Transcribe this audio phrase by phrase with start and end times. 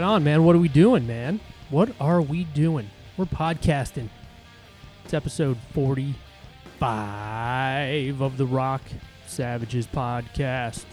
[0.00, 0.44] Right on, man.
[0.44, 1.40] What are we doing, man?
[1.68, 2.88] What are we doing?
[3.18, 4.08] We're podcasting.
[5.04, 8.80] It's episode 45 of the Rock
[9.26, 10.86] Savages podcast.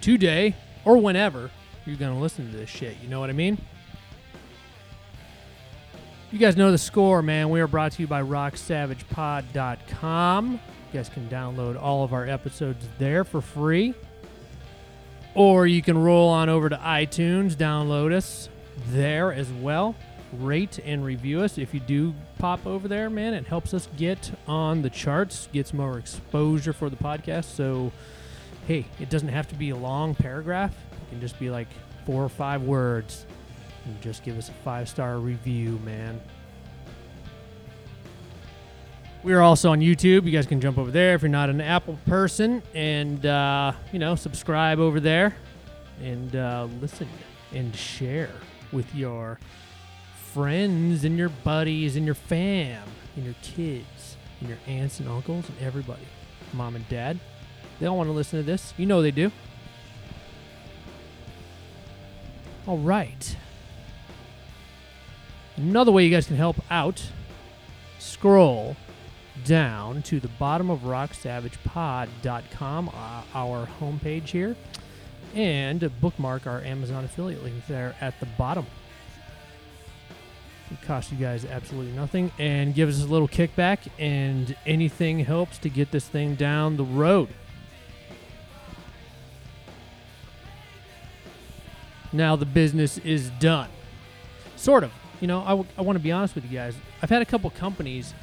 [0.00, 1.52] Today, or whenever
[1.86, 2.96] you're going to listen to this shit.
[3.00, 3.56] You know what I mean?
[6.32, 7.50] You guys know the score, man.
[7.50, 10.52] We are brought to you by RockSavagePod.com.
[10.52, 10.58] You
[10.92, 13.94] guys can download all of our episodes there for free.
[15.38, 18.48] Or you can roll on over to iTunes, download us
[18.88, 19.94] there as well.
[20.32, 21.58] Rate and review us.
[21.58, 25.72] If you do pop over there, man, it helps us get on the charts, gets
[25.72, 27.54] more exposure for the podcast.
[27.54, 27.92] So,
[28.66, 30.74] hey, it doesn't have to be a long paragraph.
[30.90, 31.68] It can just be like
[32.04, 33.24] four or five words.
[33.84, 36.20] And just give us a five star review, man.
[39.24, 40.24] We are also on YouTube.
[40.24, 43.98] You guys can jump over there if you're not an Apple person, and uh, you
[43.98, 45.34] know, subscribe over there,
[46.00, 47.08] and uh, listen
[47.52, 48.30] and share
[48.70, 49.40] with your
[50.32, 55.48] friends and your buddies and your fam and your kids and your aunts and uncles
[55.48, 56.06] and everybody,
[56.52, 57.18] mom and dad.
[57.80, 58.72] They all want to listen to this.
[58.76, 59.32] You know they do.
[62.68, 63.36] All right.
[65.56, 67.10] Another way you guys can help out,
[67.98, 68.76] scroll
[69.44, 74.56] down to the bottom of rocksavagepod.com, uh, our homepage here,
[75.34, 78.66] and bookmark our Amazon affiliate link there at the bottom.
[80.70, 85.56] It costs you guys absolutely nothing and gives us a little kickback, and anything helps
[85.58, 87.30] to get this thing down the road.
[92.12, 93.68] Now the business is done.
[94.56, 94.92] Sort of.
[95.20, 96.74] You know, I, w- I want to be honest with you guys.
[97.02, 98.14] I've had a couple companies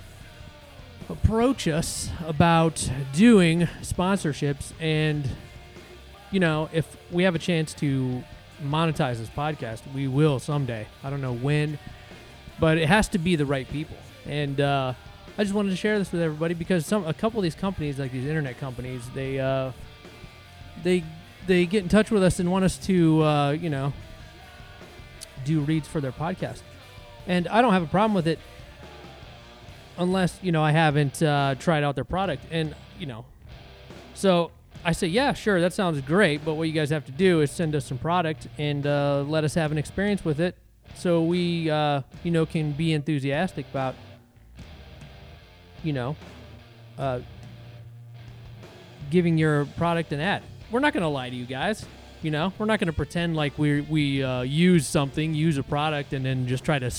[1.10, 5.30] approach us about doing sponsorships and
[6.32, 8.24] you know if we have a chance to
[8.64, 10.88] monetize this podcast we will someday.
[11.04, 11.78] I don't know when
[12.60, 13.98] but it has to be the right people.
[14.26, 14.94] And uh,
[15.38, 18.00] i just wanted to share this with everybody because some a couple of these companies
[18.00, 19.72] like these internet companies they uh,
[20.84, 21.04] they
[21.46, 23.94] they get in touch with us and want us to uh, you know
[25.44, 26.62] do reads for their podcast.
[27.28, 28.40] And i don't have a problem with it
[29.98, 33.26] unless you know I haven't uh, tried out their product, and you know,
[34.14, 34.52] so
[34.84, 37.52] I say, yeah, sure, that sounds great, but what you guys have to do is
[37.52, 40.56] send us some product and uh, let us have an experience with it,
[40.96, 43.96] so we uh, you know can be enthusiastic about
[45.84, 46.16] you know
[46.98, 47.20] uh,
[49.10, 50.44] giving your product an ad.
[50.72, 51.86] We're not to lie to you guys.
[52.22, 55.64] You know, we're not going to pretend like we we uh, use something, use a
[55.64, 56.92] product, and then just try to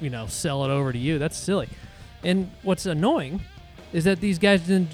[0.00, 1.18] you know sell it over to you.
[1.18, 1.68] That's silly.
[2.22, 3.42] And what's annoying
[3.92, 4.90] is that these guys, didn't,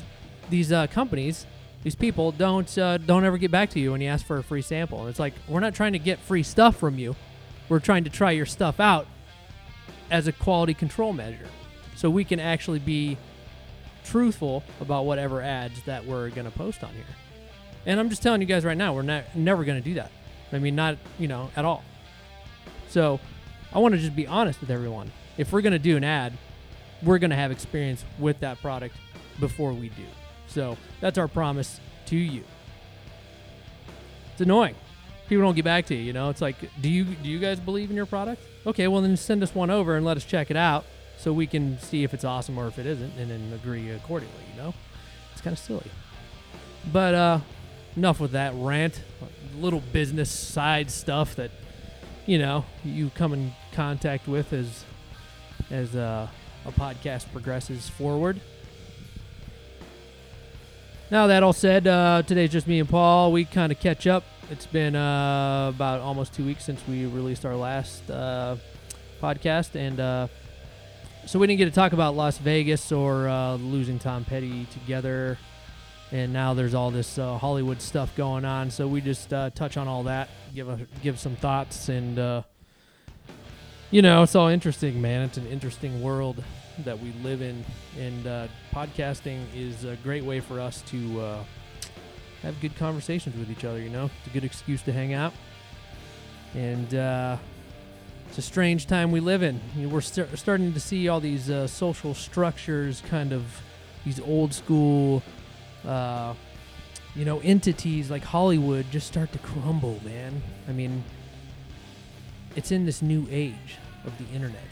[0.50, 1.46] these uh, companies,
[1.82, 4.42] these people don't uh, don't ever get back to you when you ask for a
[4.42, 5.00] free sample.
[5.00, 7.14] And it's like we're not trying to get free stuff from you.
[7.68, 9.06] We're trying to try your stuff out
[10.10, 11.46] as a quality control measure,
[11.94, 13.16] so we can actually be
[14.04, 17.04] truthful about whatever ads that we're going to post on here.
[17.86, 20.10] And I'm just telling you guys right now, we're not never going to do that.
[20.52, 21.84] I mean, not you know at all.
[22.88, 23.20] So
[23.72, 25.12] I want to just be honest with everyone.
[25.36, 26.32] If we're going to do an ad,
[27.02, 28.96] we're going to have experience with that product
[29.40, 30.04] before we do.
[30.48, 32.42] So that's our promise to you.
[34.32, 34.74] It's annoying.
[35.28, 36.02] People don't get back to you.
[36.02, 38.42] You know, it's like, do you do you guys believe in your product?
[38.66, 40.84] Okay, well then send us one over and let us check it out
[41.18, 44.44] so we can see if it's awesome or if it isn't, and then agree accordingly.
[44.54, 44.74] You know,
[45.32, 45.90] it's kind of silly.
[46.90, 47.40] But uh,
[47.96, 49.02] enough with that rant.
[49.58, 51.50] Little business side stuff that
[52.26, 54.84] you know you come in contact with as
[55.70, 56.28] as uh,
[56.68, 58.40] a podcast progresses forward.
[61.10, 63.32] Now, that all said, uh, today's just me and Paul.
[63.32, 64.24] We kind of catch up.
[64.50, 68.56] It's been uh, about almost two weeks since we released our last uh,
[69.22, 69.74] podcast.
[69.74, 70.28] And uh,
[71.24, 75.38] so we didn't get to talk about Las Vegas or uh, losing Tom Petty together.
[76.12, 78.70] And now there's all this uh, Hollywood stuff going on.
[78.70, 82.44] So we just touch on all that, give, a, give some thoughts, and
[83.90, 85.22] you know, it's all interesting, man.
[85.22, 86.44] It's an interesting world
[86.84, 87.64] that we live in,
[87.98, 91.44] and uh, podcasting is a great way for us to uh,
[92.42, 93.80] have good conversations with each other.
[93.80, 95.32] You know, it's a good excuse to hang out,
[96.54, 97.36] and uh,
[98.28, 99.60] it's a strange time we live in.
[99.76, 103.44] You know, we're st- starting to see all these uh, social structures, kind of
[104.04, 105.22] these old school.
[105.84, 106.34] Uh,
[107.14, 110.40] you know, entities like Hollywood just start to crumble, man.
[110.68, 111.02] I mean,
[112.54, 114.62] it's in this new age of the internet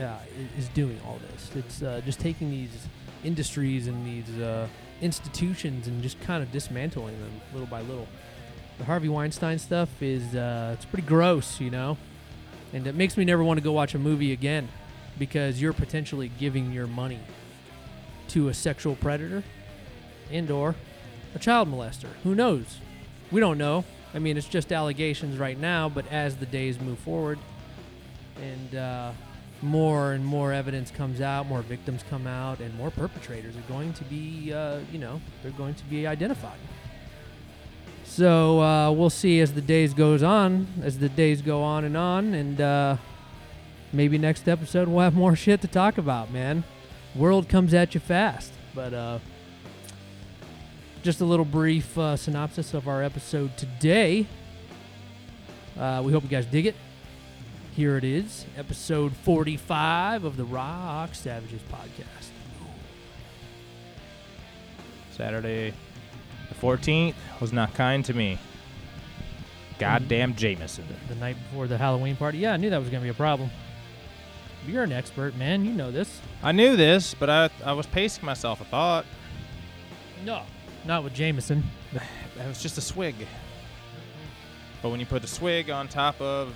[0.00, 0.18] uh,
[0.58, 1.50] is doing all this.
[1.54, 2.86] It's uh, just taking these
[3.22, 4.68] industries and these uh,
[5.00, 8.08] institutions and just kind of dismantling them little by little.
[8.78, 11.96] the Harvey Weinstein stuff is uh, it's pretty gross, you know,
[12.72, 14.68] and it makes me never want to go watch a movie again
[15.18, 17.20] because you're potentially giving your money
[18.28, 19.44] to a sexual predator
[20.30, 20.74] and or
[21.34, 22.08] a child molester.
[22.24, 22.78] Who knows?
[23.30, 23.84] We don't know.
[24.12, 27.38] I mean, it's just allegations right now, but as the days move forward
[28.40, 29.12] and uh,
[29.64, 33.92] more and more evidence comes out, more victims come out, and more perpetrators are going
[33.94, 36.58] to be, uh, you know, they're going to be identified.
[38.04, 41.96] So uh, we'll see as the days goes on, as the days go on and
[41.96, 42.96] on, and uh,
[43.92, 46.64] maybe next episode we'll have more shit to talk about, man.
[47.14, 49.18] World comes at you fast, but uh,
[51.02, 54.26] just a little brief uh, synopsis of our episode today.
[55.78, 56.76] Uh, we hope you guys dig it.
[57.76, 62.28] Here it is, episode 45 of the Rock Savages podcast.
[65.10, 65.74] Saturday
[66.48, 68.38] the 14th was not kind to me.
[69.80, 70.84] Goddamn Jameson.
[71.08, 72.38] The night before the Halloween party.
[72.38, 73.50] Yeah, I knew that was going to be a problem.
[74.68, 75.64] You're an expert, man.
[75.64, 76.20] You know this.
[76.44, 78.60] I knew this, but I, I was pacing myself.
[78.60, 79.06] I thought
[80.24, 80.42] No,
[80.84, 81.64] not with Jameson.
[82.36, 83.16] that was just a swig.
[84.80, 86.54] But when you put the swig on top of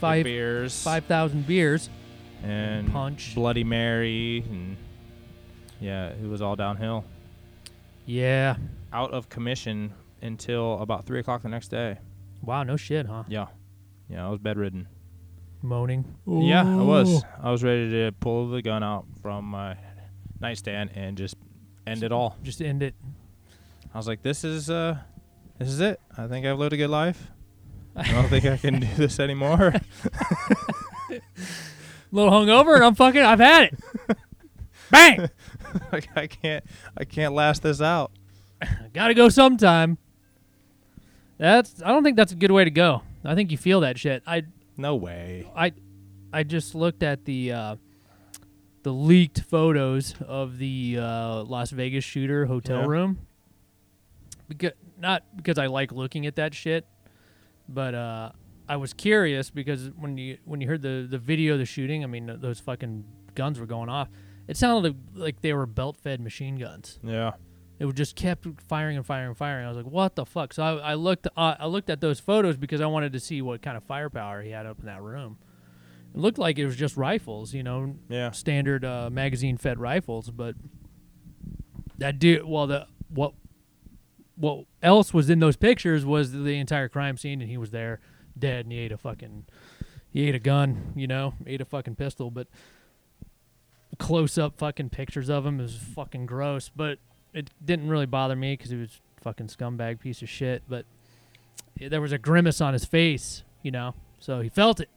[0.00, 1.88] Five beers five thousand beers.
[2.42, 3.34] and punch.
[3.34, 4.76] Bloody Mary, and
[5.80, 7.04] yeah, it was all downhill.
[8.06, 8.56] Yeah.
[8.92, 9.92] Out of commission
[10.22, 11.98] until about three o'clock the next day.
[12.42, 12.62] Wow.
[12.62, 13.24] No shit, huh?
[13.28, 13.46] Yeah,
[14.08, 14.88] yeah, I was bedridden.
[15.62, 16.04] Moaning.
[16.26, 17.22] Yeah, I was.
[17.42, 19.76] I was ready to pull the gun out from my
[20.40, 21.34] nightstand and just
[21.86, 22.36] end it all.
[22.44, 22.94] Just end it.
[23.92, 24.98] I was like, "This is uh,
[25.58, 26.00] this is it.
[26.16, 27.26] I think I've lived a good life.
[27.98, 29.80] I don't think I can do this anymore." A
[32.12, 33.20] little hungover, and I'm fucking.
[33.22, 33.78] I've had it.
[34.90, 35.28] Bang.
[35.92, 36.64] like I can't,
[36.96, 38.12] I can't last this out.
[38.94, 39.98] Got to go sometime.
[41.36, 41.82] That's.
[41.82, 43.02] I don't think that's a good way to go.
[43.24, 44.22] I think you feel that shit.
[44.26, 44.44] I.
[44.76, 45.46] No way.
[45.54, 45.72] I.
[46.32, 47.52] I just looked at the.
[47.52, 47.76] Uh,
[48.84, 52.86] the leaked photos of the uh, Las Vegas shooter hotel Yeah.
[52.86, 53.18] room.
[54.48, 56.86] Because not because I like looking at that shit,
[57.68, 58.32] but uh,
[58.68, 62.02] I was curious because when you when you heard the the video of the shooting,
[62.04, 63.04] I mean those fucking
[63.34, 64.08] guns were going off.
[64.46, 66.98] It sounded like they were belt fed machine guns.
[67.02, 67.32] Yeah.
[67.78, 69.64] It would just kept firing and firing and firing.
[69.64, 72.18] I was like, "What the fuck?" So I, I looked, uh, I looked at those
[72.18, 75.00] photos because I wanted to see what kind of firepower he had up in that
[75.00, 75.38] room.
[76.12, 78.32] It looked like it was just rifles, you know, Yeah.
[78.32, 80.30] standard uh, magazine-fed rifles.
[80.30, 80.56] But
[81.98, 83.34] that dude, well, the what
[84.38, 88.00] what else was in those pictures was the entire crime scene, and he was there,
[88.38, 89.46] dead, and he ate a fucking,
[90.10, 92.46] he ate a gun, you know, ate a fucking pistol, but
[93.98, 96.70] close-up fucking pictures of him is fucking gross.
[96.74, 96.98] But
[97.34, 100.62] it didn't really bother me because he was fucking scumbag piece of shit.
[100.68, 100.86] But
[101.80, 104.88] there was a grimace on his face, you know, so he felt it.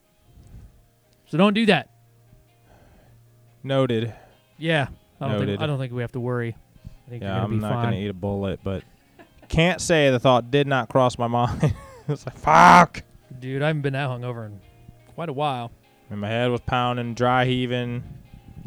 [1.25, 1.89] So don't do that.
[3.63, 4.13] Noted.
[4.57, 4.87] Yeah,
[5.19, 6.55] I don't think I don't think we have to worry.
[7.07, 7.85] I think Yeah, I'm be not fine.
[7.85, 8.83] gonna eat a bullet, but
[9.51, 11.73] can't say the thought did not cross my mind.
[12.07, 13.03] it's like fuck.
[13.39, 14.59] Dude, I haven't been that hungover in
[15.13, 15.71] quite a while.
[16.09, 18.03] And my head was pounding, dry heaving.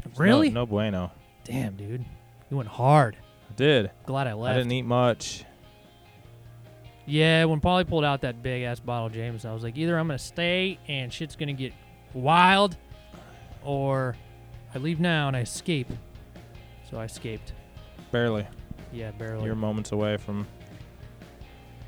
[0.04, 0.50] It's no- Really?
[0.50, 1.10] No, bueno.
[1.44, 2.04] Damn, dude,
[2.50, 3.16] you went hard.
[3.50, 3.90] I did.
[4.06, 4.54] Glad I left.
[4.54, 5.44] I didn't eat much.
[7.06, 9.98] Yeah, when Paulie pulled out that big ass bottle of Jameson, I was like, either
[9.98, 11.72] I'm gonna stay and shit's gonna get
[12.14, 12.76] wild,
[13.62, 14.16] or
[14.74, 15.90] I leave now and I escape.
[16.90, 17.52] So I escaped.
[18.10, 18.46] Barely.
[18.92, 19.44] Yeah, barely.
[19.44, 20.46] You're moments away from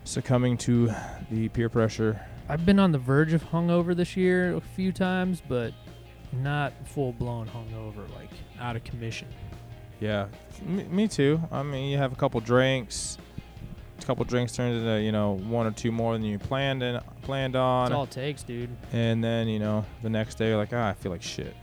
[0.07, 0.91] succumbing to
[1.31, 2.21] the peer pressure.
[2.49, 5.73] I've been on the verge of hungover this year a few times, but
[6.33, 9.29] not full blown hungover, like out of commission.
[10.01, 10.27] Yeah,
[10.63, 11.41] me, me too.
[11.51, 13.19] I mean, you have a couple drinks.
[14.01, 17.01] A couple drinks turns into you know one or two more than you planned and
[17.23, 18.71] planned on, That's all it takes, dude.
[18.93, 21.57] and then you know the next day you're like, ah, I feel like shit.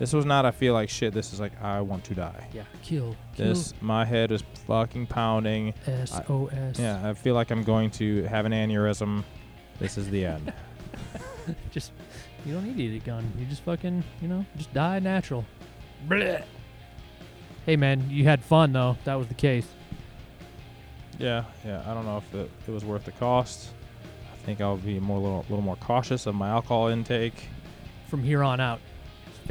[0.00, 1.12] This was not I feel like shit.
[1.12, 2.48] This is like I want to die.
[2.54, 3.48] Yeah, kill, kill.
[3.48, 5.74] This my head is fucking pounding.
[5.84, 6.78] SOS.
[6.78, 9.24] Yeah, I feel like I'm going to have an aneurysm.
[9.78, 10.54] This is the end.
[11.70, 11.92] Just
[12.46, 13.30] you don't need to eat a gun.
[13.38, 15.44] You just fucking you know just die natural.
[16.08, 16.44] Blech.
[17.66, 18.96] Hey man, you had fun though.
[19.04, 19.66] That was the case.
[21.18, 21.82] yeah, yeah.
[21.86, 23.68] I don't know if it, it was worth the cost.
[24.32, 27.48] I think I'll be more little, little more cautious of my alcohol intake.
[28.08, 28.80] From here on out,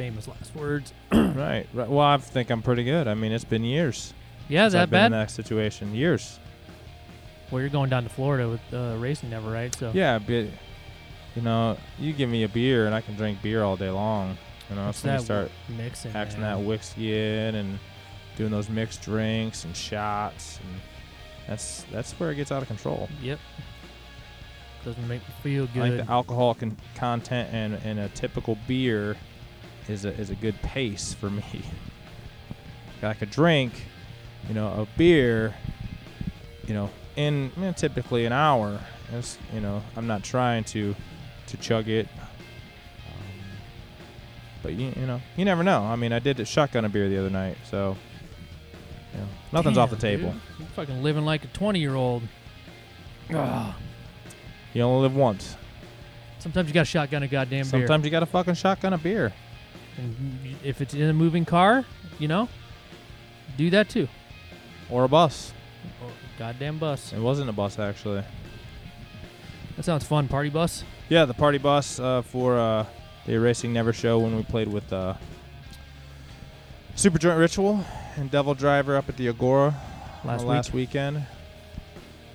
[0.00, 0.94] famous last words.
[1.12, 1.88] right, right.
[1.88, 3.06] Well, I think I'm pretty good.
[3.06, 4.14] I mean, it's been years.
[4.48, 5.28] Yeah, is that I've been in bad?
[5.28, 5.94] that situation.
[5.94, 6.40] Years.
[7.50, 9.74] Well, you're going down to Florida with uh, racing never, right?
[9.74, 10.46] So Yeah, but
[11.36, 14.38] you know, you give me a beer and I can drink beer all day long.
[14.70, 16.12] You know, so you start mixing.
[16.12, 16.58] hacking man.
[16.60, 17.78] that whiskey in and
[18.36, 20.80] doing those mixed drinks and shots, and
[21.46, 23.08] that's that's where it gets out of control.
[23.20, 23.38] Yep.
[24.82, 25.82] Doesn't make me feel good.
[25.82, 29.14] I think the alcohol con- content and, and a typical beer
[29.88, 31.44] is a, is a good pace for me.
[33.02, 33.72] like a drink,
[34.48, 35.54] you know, a beer,
[36.66, 38.80] you know, in you know, typically an hour.
[39.12, 40.94] It's, you know, I'm not trying to
[41.48, 42.06] to chug it.
[43.08, 43.24] Um,
[44.62, 45.82] but you, you know, you never know.
[45.82, 47.96] I mean, I did a shotgun a beer the other night, so
[49.12, 50.32] you know, nothing's off the table.
[50.32, 50.40] dude.
[50.58, 52.22] You're fucking living like a 20 year old.
[54.72, 55.56] You only live once.
[56.38, 57.64] Sometimes you got to shotgun a goddamn beer.
[57.64, 59.32] Sometimes you got to fucking shotgun a beer.
[60.00, 61.84] And if it's in a moving car,
[62.18, 62.48] you know,
[63.58, 64.08] do that too.
[64.88, 65.52] Or a bus.
[66.02, 67.12] Or goddamn bus.
[67.12, 68.24] It wasn't a bus actually.
[69.76, 70.26] That sounds fun.
[70.26, 70.84] Party bus.
[71.08, 72.86] Yeah, the party bus uh, for uh,
[73.26, 75.14] the Erasing Never show when we played with uh,
[76.96, 77.84] Superjoint Ritual
[78.16, 79.74] and DevilDriver up at the Agora
[80.24, 80.48] Last week.
[80.48, 81.26] last weekend.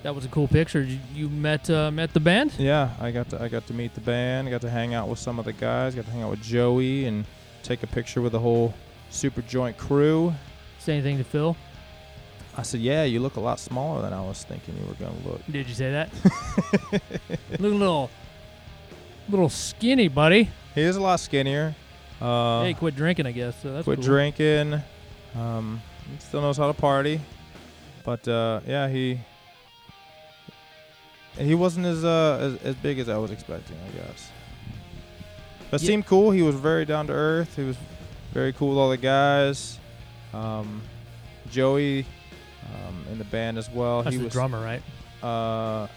[0.04, 0.82] That was a cool picture.
[0.82, 2.54] You, you met uh, met the band.
[2.60, 4.48] Yeah, I got to I got to meet the band.
[4.48, 5.96] I got to hang out with some of the guys.
[5.96, 7.26] Got to hang out with Joey and
[7.66, 8.74] take a picture with the whole
[9.12, 10.34] Superjoint crew.
[10.80, 11.56] Say anything to Phil?
[12.58, 15.16] I said, "Yeah, you look a lot smaller than I was thinking you were gonna
[15.26, 16.10] look." Did you say that?
[17.60, 18.10] Look a little,
[19.30, 20.50] little skinny, buddy.
[20.74, 21.76] He is a lot skinnier.
[22.22, 23.62] Uh, hey, quit drinking, I guess.
[23.62, 24.06] So that's quit cool.
[24.06, 24.82] drinking.
[25.36, 25.82] Um,
[26.20, 27.20] still knows how to party,
[28.06, 29.20] but uh, yeah, he
[31.38, 34.32] he wasn't as uh as, as big as I was expecting, I guess.
[35.76, 35.88] But Yeah.
[35.88, 36.32] seemed cool.
[36.32, 37.56] He was very down to earth.
[37.56, 37.76] He was
[38.34, 39.78] very cool with all the guys.
[40.34, 40.82] Um,
[41.52, 42.06] Joey
[42.74, 44.04] um, in the band as well.
[44.04, 44.82] That's he the was drummer, right?
[45.24, 45.88] uh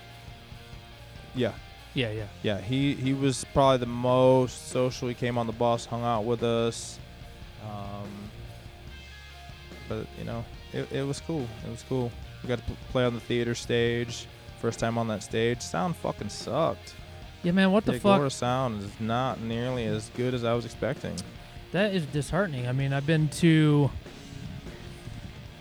[1.35, 1.53] yeah
[1.95, 2.25] Yeah, yeah.
[2.43, 5.09] yeah, he he was probably the most social.
[5.09, 6.99] He came on the bus, hung out with us.
[7.65, 8.09] Um,
[9.89, 11.47] but you know, it, it was cool.
[11.67, 12.11] It was cool.
[12.43, 14.27] We got to play on the theater stage.
[14.61, 15.61] First time on that stage.
[15.61, 16.95] Sound fucking sucked.
[17.43, 17.71] Yeah, man.
[17.73, 18.17] What the the fuck?
[18.17, 21.17] Agora sound is not nearly as good as I was expecting.
[21.73, 22.67] That is disheartening.
[22.67, 23.91] I mean, I've been to.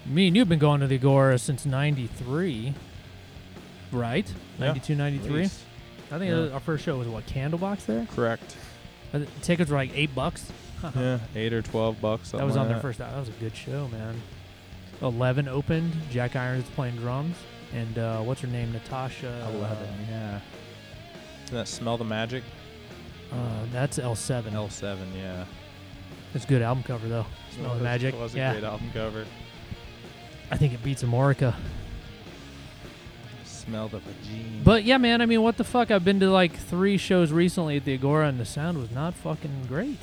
[0.05, 2.73] Me and you've been going to the Agora since '93,
[3.91, 4.27] right?
[4.57, 5.43] Yeah, 92, At 93.
[5.43, 5.47] I
[6.17, 6.53] think Yeah.
[6.53, 8.05] our first show was what Candlebox there.
[8.15, 8.55] Correct.
[9.13, 10.51] Uh, the tickets were like eight bucks.
[10.95, 12.31] Yeah, eight or twelve bucks.
[12.31, 12.81] that was like on their that.
[12.83, 12.99] first.
[12.99, 14.21] That was a good show, man.
[15.01, 15.91] Eleven opened.
[16.11, 17.35] Jack Irons playing drums,
[17.73, 18.71] and uh, what's her name?
[18.71, 19.49] Natasha.
[19.55, 19.87] Eleven.
[20.07, 20.39] Yeah.
[21.47, 22.43] Doesn't that smell the magic?
[23.31, 23.35] Uh,
[23.71, 24.53] that's L seven.
[24.53, 25.07] L seven.
[25.15, 25.45] Yeah.
[26.33, 27.25] It's a good album cover though.
[27.55, 28.19] Smell the Magic.
[28.19, 28.51] Was a Yeah.
[28.51, 29.25] great album cover.
[30.51, 31.55] I think it beats Amorica.
[33.45, 34.61] Smell the vagine.
[34.65, 35.21] But yeah, man.
[35.21, 35.89] I mean, what the fuck?
[35.89, 39.13] I've been to like three shows recently at the Agora, and the sound was not
[39.13, 39.99] fucking great.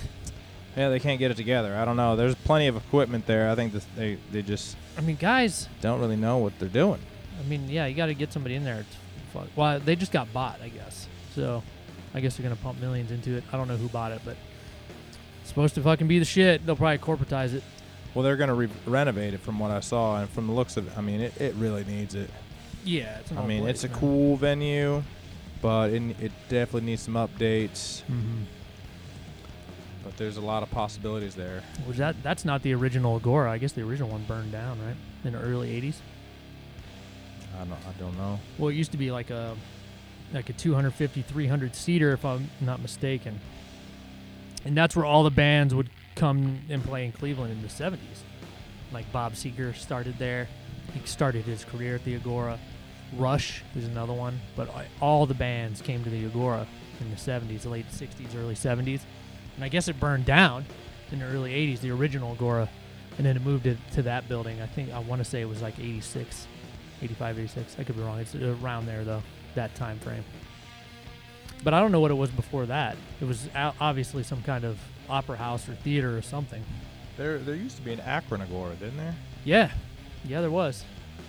[0.76, 1.76] Yeah, they can't get it together.
[1.76, 2.16] I don't know.
[2.16, 3.50] There's plenty of equipment there.
[3.50, 5.68] I think they they just I mean, guys.
[5.82, 7.00] don't really know what they're doing.
[7.38, 8.86] I mean, yeah, you got to get somebody in there.
[9.56, 11.08] Well, they just got bought, I guess.
[11.34, 11.62] So,
[12.14, 13.44] I guess they're gonna pump millions into it.
[13.52, 14.36] I don't know who bought it, but
[15.40, 16.64] it's supposed to fucking be the shit.
[16.64, 17.62] They'll probably corporatize it.
[18.14, 20.86] Well, they're gonna re- renovate it from what I saw and from the looks of
[20.86, 20.96] it.
[20.96, 22.30] I mean, it, it really needs it.
[22.84, 23.98] Yeah, it's I mean, place, it's a man.
[23.98, 25.02] cool venue,
[25.60, 28.02] but it, it definitely needs some updates.
[28.10, 28.44] Mhm.
[30.04, 31.62] But there's a lot of possibilities there.
[31.88, 33.50] Was that that's not the original Agora?
[33.50, 34.96] I guess the original one burned down, right?
[35.24, 35.96] In the early '80s.
[37.56, 38.38] I don't I don't know.
[38.58, 39.56] Well, it used to be like a
[40.34, 43.40] like a 250, 300 seater, if I'm not mistaken.
[44.64, 47.98] And that's where all the bands would come and play in Cleveland in the 70s.
[48.92, 50.48] Like Bob Seger started there.
[50.92, 52.58] He started his career at the Agora.
[53.16, 54.68] Rush is another one, but
[55.00, 56.66] all the bands came to the Agora
[57.00, 59.00] in the 70s, late 60s, early 70s.
[59.56, 60.64] And I guess it burned down
[61.12, 62.68] in the early 80s, the original Agora,
[63.18, 64.60] and then it moved to that building.
[64.60, 66.48] I think I want to say it was like 86,
[67.02, 67.76] 85, 86.
[67.78, 68.18] I could be wrong.
[68.18, 69.22] It's around there though,
[69.54, 70.24] that time frame.
[71.62, 72.96] But I don't know what it was before that.
[73.20, 76.62] It was obviously some kind of opera house or theater or something.
[77.16, 79.14] There there used to be an Akron Agora, didn't there?
[79.44, 79.70] Yeah,
[80.24, 80.84] yeah, there was.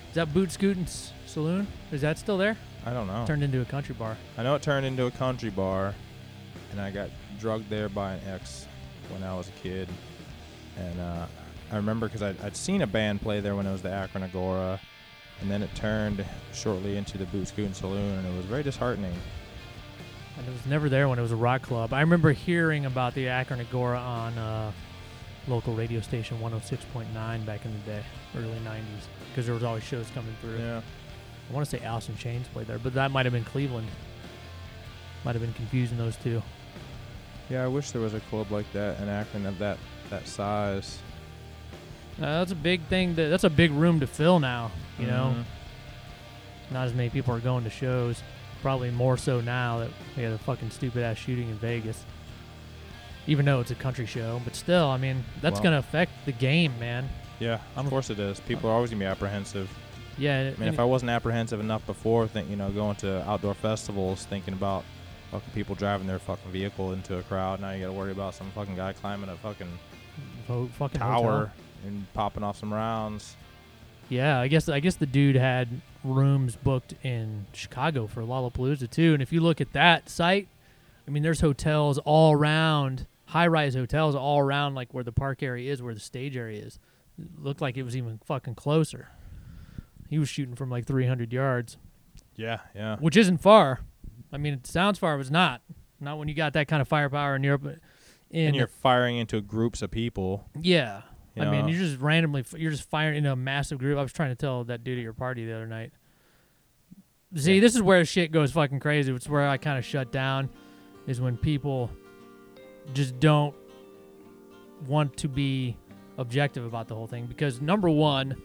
[0.09, 1.67] Is that Boot Scootin's Saloon?
[1.91, 2.57] Is that still there?
[2.85, 3.25] I don't know.
[3.25, 4.17] Turned into a country bar.
[4.37, 5.93] I know it turned into a country bar,
[6.71, 8.67] and I got drugged there by an ex
[9.09, 9.89] when I was a kid.
[10.77, 11.25] And uh,
[11.71, 14.23] I remember because I'd, I'd seen a band play there when it was the Akron
[14.23, 14.79] Agora,
[15.41, 19.13] and then it turned shortly into the Boot Scootin' Saloon, and it was very disheartening.
[20.37, 21.93] And it was never there when it was a rock club.
[21.93, 24.71] I remember hearing about the Akron Agora on uh,
[25.47, 28.03] local radio station 106.9 back in the day,
[28.35, 28.81] early 90s,
[29.29, 30.57] because there was always shows coming through.
[30.57, 30.81] Yeah.
[31.49, 33.87] I want to say Alice in Chains played there, but that might have been Cleveland.
[35.23, 36.41] Might have been confusing those two.
[37.49, 39.77] Yeah, I wish there was a club like that in Akron of that
[40.09, 40.99] that size.
[42.17, 43.15] Uh, that's a big thing.
[43.15, 44.71] That's a big room to fill now.
[44.99, 46.73] You know, Mhm.
[46.73, 48.21] not as many people are going to shows.
[48.61, 52.03] probably more so now that we had a fucking stupid ass shooting in Vegas.
[53.27, 56.31] Even though it's a country show, but still, I mean, that's Well- gonna affect the
[56.31, 57.07] game, man.
[57.39, 58.39] Yeah, of course it is.
[58.39, 59.69] People are always gonna be apprehensive.
[60.17, 63.53] Yeah, I mean, if I wasn't apprehensive enough before, think you know, going to outdoor
[63.53, 64.83] festivals, thinking about
[65.29, 68.33] fucking people driving their fucking vehicle into a crowd, now you got to worry about
[68.33, 69.77] some fucking guy climbing a fucking
[70.47, 71.51] fucking tower hotel.
[71.85, 73.35] and popping off some rounds.
[74.09, 79.13] Yeah, I guess I guess the dude had rooms booked in Chicago for Lollapalooza too.
[79.13, 80.47] And if you look at that site,
[81.07, 85.71] I mean, there's hotels all around, high-rise hotels all around, like where the park area
[85.71, 86.79] is, where the stage area is.
[87.19, 89.09] It looked like it was even fucking closer.
[90.09, 91.77] He was shooting from like 300 yards,
[92.35, 92.97] Yeah, yeah.
[92.97, 93.79] which isn't far.
[94.31, 95.61] I mean, it sounds far, but it's not.
[95.99, 97.65] Not when you got that kind of firepower in Europe.
[98.29, 100.45] In and you're firing into groups of people.
[100.59, 101.01] yeah,
[101.35, 103.97] You I mean, you're just randomly, you're just firing into a massive group.
[103.97, 105.91] I was trying to tell that dude at your party the other night.
[107.35, 107.61] See, Yeah.
[107.61, 109.11] this is where shit goes fucking crazy.
[109.13, 110.49] It's where I kind of shut down,
[111.07, 111.91] is when people
[112.93, 113.53] just don't
[114.87, 115.75] want to be
[116.17, 117.25] objective about the whole thing.
[117.25, 118.35] Because number one,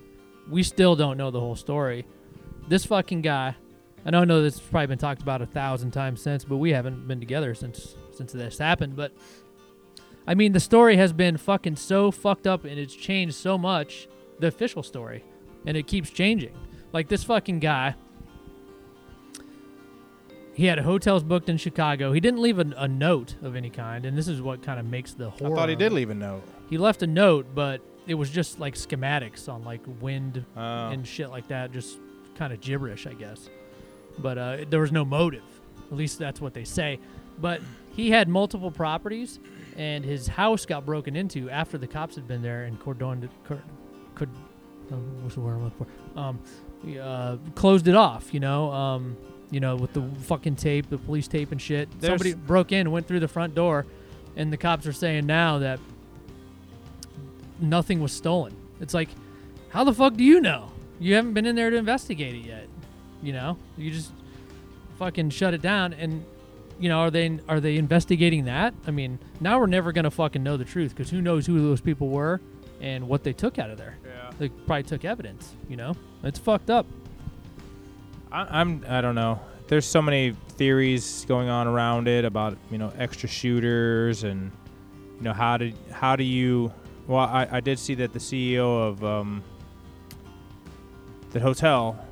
[0.49, 2.07] we still don't know the whole story.
[2.69, 3.55] This fucking guy,
[4.05, 6.71] I don't know this has probably been talked about a thousand times since, but we
[6.73, 8.97] haven't been together since since this happened.
[8.97, 9.13] But
[10.31, 14.07] I mean, the story has been fucking so fucked up and it's changed so much,
[14.39, 15.25] the official story,
[15.67, 16.57] and it keeps changing.
[16.93, 17.97] Like this fucking guy,
[20.55, 22.13] he had hotels booked in Chicago.
[22.13, 24.87] He didn't leave a, a note of any kind, and this is what kind of
[24.87, 26.45] makes the whole I thought he did leave a note.
[26.69, 31.05] He left a note, but it was just like schematics on like wind Uh, and
[31.05, 31.99] shit like that, just
[32.37, 33.51] kind of gibberish, I guess.
[34.17, 35.43] But uh, there was no motive.
[35.91, 37.01] At least that's what they say.
[37.41, 37.61] But
[37.97, 39.41] he had multiple properties,
[39.81, 43.31] and his house got broken into after the cops had been there and cordoned it.
[43.47, 43.63] Cor-
[44.15, 44.29] could
[44.93, 46.19] um, what's the word I'm looking for?
[46.21, 46.39] Um,
[47.01, 48.35] uh, closed it off.
[48.35, 49.17] You know, um,
[49.51, 51.89] you know, with the fucking tape, the police tape and shit.
[51.99, 53.87] There's- Somebody broke in, went through the front door,
[54.37, 55.81] and the cops are saying now that
[57.61, 58.55] nothing was stolen.
[58.81, 59.09] It's like,
[59.71, 60.71] how the fuck do you know?
[60.99, 62.69] You haven't been in there to investigate it yet.
[63.23, 64.13] You know, you just
[64.99, 65.93] fucking shut it down.
[65.95, 66.25] And
[66.81, 68.73] you know, are they are they investigating that?
[68.87, 71.81] I mean, now we're never gonna fucking know the truth because who knows who those
[71.81, 72.41] people were
[72.81, 73.99] and what they took out of there.
[74.05, 74.31] yeah.
[74.39, 75.55] They probably took evidence.
[75.69, 76.87] You know, it's fucked up.
[78.33, 78.85] I, I'm.
[78.89, 79.41] I don't know.
[79.69, 84.51] There's so many theories going on around it about you know extra shooters and
[85.19, 86.73] you know how did how do you?
[87.07, 89.43] Well, I, I did see that the CEO of um,
[91.33, 92.03] the hotel,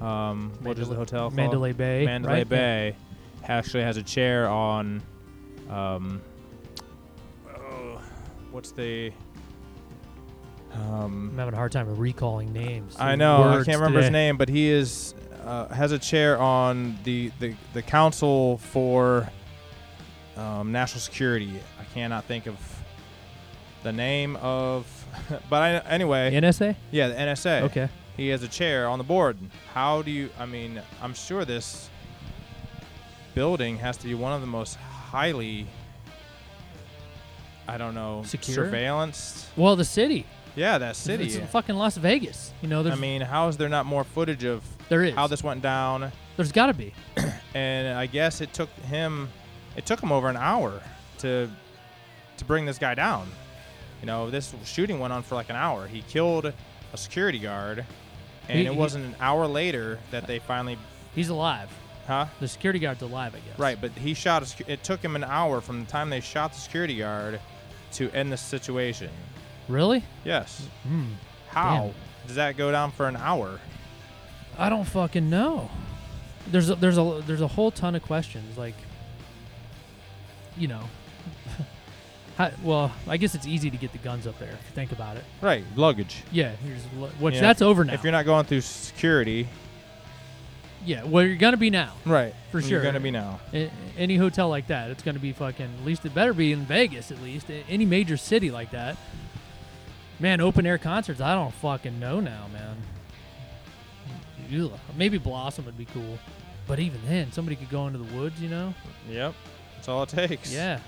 [0.00, 1.34] um, what is the Mandalay- hotel called?
[1.34, 2.04] Mandalay Bay.
[2.04, 2.48] Mandalay right?
[2.48, 2.96] Bay
[3.48, 5.02] actually has a chair on.
[5.70, 6.22] Um,
[7.48, 8.00] oh,
[8.50, 9.12] what's the?
[10.72, 12.96] Um, I'm having a hard time recalling names.
[12.98, 13.42] I know.
[13.44, 17.54] I can't remember his name, but he is uh, has a chair on the the,
[17.72, 19.28] the council for
[20.36, 21.60] um, national security.
[21.80, 22.56] I cannot think of
[23.82, 24.86] the name of,
[25.50, 26.74] but I, anyway, NSA.
[26.90, 27.62] yeah, the NSA.
[27.62, 27.88] Okay.
[28.16, 29.36] He has a chair on the board.
[29.72, 30.30] How do you?
[30.38, 31.90] I mean, I'm sure this
[33.34, 35.66] building has to be one of the most highly.
[37.66, 38.22] I don't know.
[38.26, 38.66] Secure?
[38.66, 39.46] Surveillanced.
[39.56, 40.26] Well, the city.
[40.56, 41.24] Yeah, that city.
[41.26, 42.52] It's fucking Las Vegas.
[42.62, 45.14] You know, there's I mean, how is there not more footage of there is.
[45.14, 46.12] how this went down?
[46.36, 46.92] There's got to be.
[47.56, 49.28] And I guess it took him,
[49.76, 50.82] it took him over an hour
[51.18, 51.48] to,
[52.36, 53.28] to bring this guy down.
[54.00, 55.86] You know, this shooting went on for like an hour.
[55.86, 57.84] He killed a security guard,
[58.48, 60.76] and He- it he- wasn't an hour later that they finally,
[61.14, 61.70] He's alive.
[62.06, 62.26] Huh?
[62.40, 63.58] The security guard's alive, I guess.
[63.58, 64.42] Right, but he shot.
[64.60, 67.40] A, it took him an hour from the time they shot the security guard
[67.92, 69.10] to end the situation.
[69.68, 70.04] Really?
[70.24, 70.66] Yes.
[70.86, 71.12] Hmm.
[71.48, 71.94] How Damn.
[72.26, 73.60] does that go down for an hour?
[74.58, 75.70] I don't fucking know.
[76.48, 78.74] There's a, there's a there's a whole ton of questions like
[80.58, 80.82] you know
[82.36, 84.92] how, well I guess it's easy to get the guns up there if you think
[84.92, 86.22] about it Right, luggage.
[86.30, 86.82] yeah here's
[87.18, 89.48] which that's over now If you're not going through security,
[90.84, 93.40] yeah well you're gonna be now right, For sure, You're gonna be now.
[93.52, 96.64] A- any hotel like that it's gonna be fucking at least it better be in
[96.66, 98.96] Vegas at least A- any major city like that
[100.20, 102.76] man open air concerts I don't fucking know now man
[104.54, 104.72] Ugh.
[104.96, 106.18] maybe Blossom would be cool
[106.66, 108.74] but even then somebody could go into the woods you know
[109.10, 109.34] Yep,
[109.76, 110.50] that's all it takes.
[110.52, 110.78] Yeah.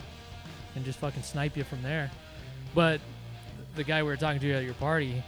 [0.75, 2.11] And just fucking snipe you from there.
[2.75, 3.01] But
[3.75, 5.23] the guy we were talking to at your party,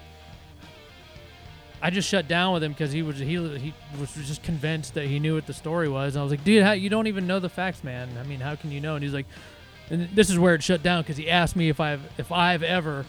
[1.80, 5.06] I just shut down with him because he was he he was just convinced that
[5.06, 6.14] he knew what the story was.
[6.14, 8.08] And I was like, dude, how, you don't even know the facts, man.
[8.18, 8.94] I mean, how can you know?
[8.96, 9.26] And he's like,
[9.90, 12.62] and this is where it shut down because he asked me if I've if I've
[12.62, 13.06] ever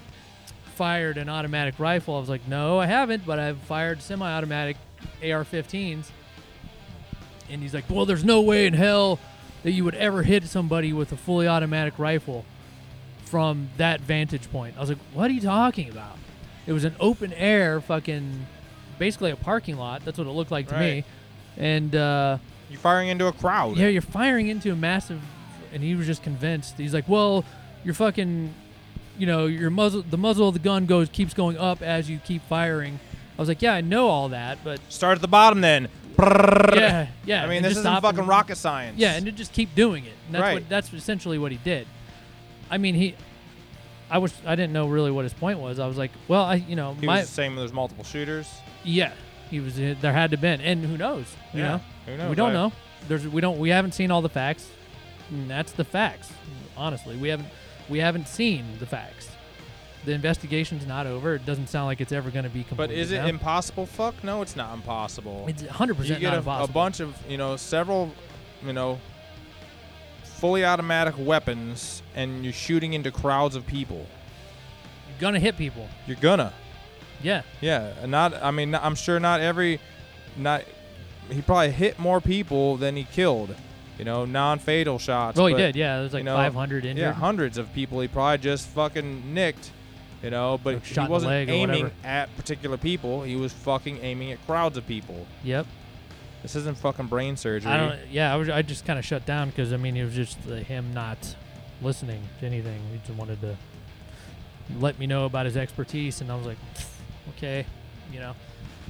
[0.76, 2.16] fired an automatic rifle.
[2.16, 4.78] I was like, no, I haven't, but I've fired semi-automatic
[5.22, 6.06] AR-15s.
[7.50, 9.20] and he's like, "Well, there's no way in hell
[9.64, 12.46] that you would ever hit somebody with a fully automatic rifle
[13.26, 16.18] from that vantage point." I was like, "What are you talking about?"
[16.68, 18.46] It was an open air, fucking,
[19.00, 20.06] basically a parking lot.
[20.06, 21.04] That's what it looked like to me.
[21.58, 22.38] And uh,
[22.70, 23.78] You're firing into a crowd.
[23.78, 25.22] yeah, you're firing into a massive,
[25.74, 26.78] and he was just convinced.
[26.78, 27.44] He's like, "Well,
[27.84, 28.54] you're fucking,
[29.18, 32.20] you know, your muzzle, the muzzle of the gun goes keeps going up as you
[32.20, 33.00] keep firing."
[33.38, 35.88] I was like, "Yeah, I know all that, but Start at the bottom then.
[36.20, 38.98] yeah, yeah." I mean, and this just isn't stop fucking and- rocket science.
[39.00, 40.14] Yeah, and to just keep doing it.
[40.28, 40.54] And that's Right.
[40.56, 41.88] what that's essentially what he did.
[42.70, 43.16] I mean, he,
[44.12, 45.80] I was I didn't know really what his point was.
[45.80, 48.48] I was like, well, I you know he my was saying there's multiple shooters.
[48.84, 49.14] Yeah,
[49.50, 51.82] he was there had to been, and who knows, you know.
[52.06, 52.30] Who knows?
[52.30, 52.72] We don't I- know.
[53.08, 54.70] There's we don't we haven't seen all the facts.
[55.32, 56.32] And that's the facts.
[56.76, 57.50] Honestly, we haven't
[57.88, 59.30] we haven't seen the facts.
[60.06, 61.36] The investigation's not over.
[61.36, 62.88] It doesn't sound like it's ever going to be complete.
[62.88, 63.28] But is it now.
[63.28, 63.86] impossible?
[63.86, 65.46] Fuck no, it's not impossible.
[65.48, 68.12] It's 100 percent not a, a bunch of you know several
[68.66, 69.00] you know
[70.24, 74.06] fully automatic weapons and you're shooting into crowds of people
[75.10, 75.88] You're gonna hit people.
[76.08, 76.54] you're gonna
[77.22, 79.80] Yeah, yeah not i mean i'm sure not every
[80.38, 80.64] not
[81.30, 83.56] he probably hit more people than he killed
[83.98, 85.76] you know non-fatal shots well, he but, did.
[85.76, 87.02] Yeah, there's like you know, 500 injured.
[87.02, 89.72] yeah hundreds of people he probably just fucking nicked
[90.24, 94.78] you know but he wasn't aiming at particular people he was fucking aiming at crowds
[94.78, 95.66] of people Yep.
[96.42, 98.00] this isn't fucking brain surgery I don't.
[98.10, 98.50] Yeah, I was.
[98.50, 101.36] I just kind of shut down because I mean it was just uh, him not
[101.82, 102.82] listening to anything.
[102.92, 103.58] He just wanted to
[104.80, 106.58] let me know about his expertise, and I was like,
[107.38, 107.66] okay,
[108.12, 108.34] you know,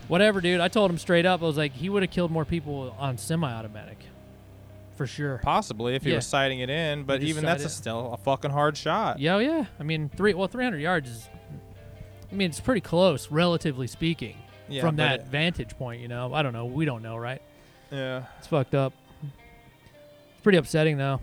[0.08, 0.60] whatever, dude.
[0.60, 1.42] I told him straight up.
[1.42, 3.98] I was like, he would have killed more people on semi-automatic,
[4.96, 5.40] for sure.
[5.44, 6.18] Possibly if he Yeah.
[6.18, 7.70] was sighting it in, but just even that's a it.
[7.70, 9.20] still a fucking hard shot.
[9.20, 9.66] Yeah, oh, yeah.
[9.80, 10.34] I mean, three.
[10.34, 11.30] Well, 300 yards is.
[12.32, 16.02] I mean, it's pretty close, relatively speaking, Yeah, from but that it- vantage point.
[16.02, 16.66] You know, I don't know.
[16.66, 17.42] We don't know, right?
[17.92, 18.24] yeah.
[18.38, 18.94] It's fucked up.
[19.24, 21.20] It's pretty upsetting though.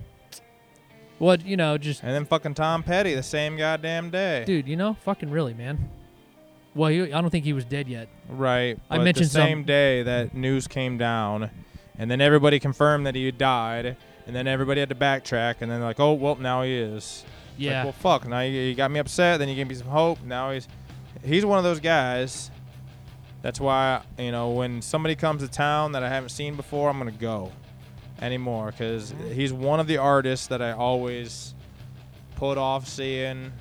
[1.19, 4.45] What you know, just And then fucking Tom Petty the same goddamn day.
[4.45, 5.89] dude, you know, fucking really, man.
[6.77, 8.09] Well, he, I don't think he was dead yet.
[8.29, 8.79] Right.
[8.91, 11.51] I mentioned the same some- day that news came down,
[11.99, 15.71] and then everybody confirmed that he had died, and then everybody had to backtrack, and
[15.71, 16.93] then like, oh well, now he is.
[16.95, 18.29] It's like, Yeah, well, fuck.
[18.29, 19.39] Now you, you got me upset.
[19.39, 20.23] Then you gave me some hope.
[20.23, 20.69] Now he's
[21.25, 22.51] he's one of those guys.
[23.41, 26.99] That's why you know when somebody comes to town that I haven't seen before, I'm
[26.99, 27.53] gonna go
[28.21, 31.55] anymore because he's one of the artists that I always
[32.35, 33.53] put off seeing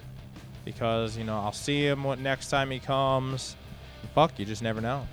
[0.65, 3.55] because you know I'll see him what next time he comes.
[4.13, 5.07] Fuck, you just never know.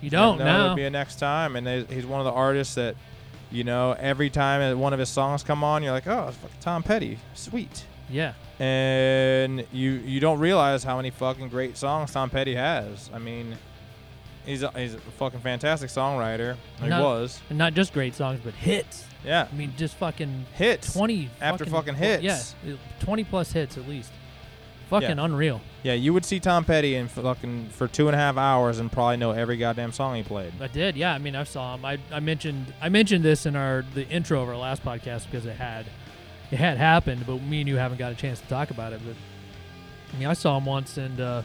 [0.00, 0.58] you don't never know.
[0.60, 2.94] There'll be a next time, and they- he's one of the artists that
[3.50, 6.56] you know every time one of his songs come on, you're like, oh, it's fucking
[6.60, 12.28] Tom Petty, sweet yeah, and you you don't realize how many fucking great songs Tom
[12.30, 13.08] Petty has.
[13.14, 13.56] I mean,
[14.44, 16.56] he's a, he's a fucking fantastic songwriter.
[16.82, 17.02] He No.
[17.04, 19.04] was, and not just great songs, but hits.
[19.24, 20.92] yeah, I mean, just fucking hits.
[20.92, 22.22] twenty After fucking hits.
[22.64, 24.10] Yeah, twenty plus hits at least.
[24.90, 25.60] Fucking unreal.
[25.82, 28.90] Yeah, you would see Tom Petty in fucking for two and a half hours and
[28.90, 30.52] probably know every goddamn song he played.
[30.60, 30.96] I did.
[30.96, 31.84] Yeah, I mean, I saw him.
[31.84, 35.46] I, I mentioned I mentioned this in our the intro of our last podcast because
[35.46, 35.86] it had
[36.50, 39.00] it had happened, but me and you haven't got a chance to talk about it.
[39.06, 39.14] But
[40.12, 41.42] I mean, I saw him once, and uh,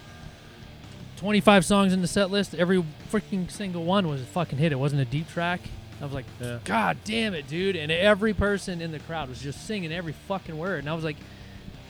[1.18, 2.56] 25 songs in the set list.
[2.56, 4.72] Every freaking single one was a fucking hit.
[4.72, 5.62] It wasn't a deep track.
[6.02, 6.60] I was like, Yeah.
[6.66, 7.76] God damn it, dude!
[7.76, 11.04] And every person in the crowd was just singing every fucking word, and I was
[11.04, 11.18] like,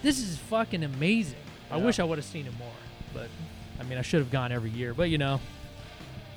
[0.03, 1.37] This is fucking amazing.
[1.71, 2.67] I wish I would have seen him more,
[3.13, 3.27] but
[3.79, 4.93] I mean, I should have gone every year.
[4.93, 5.39] But you know,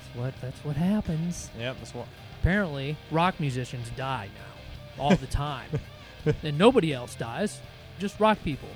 [0.00, 2.06] that's what that's what happens Yep, that's what.
[2.40, 5.68] apparently rock musicians die now all the time
[6.42, 7.60] and nobody else dies
[8.00, 8.68] just rock people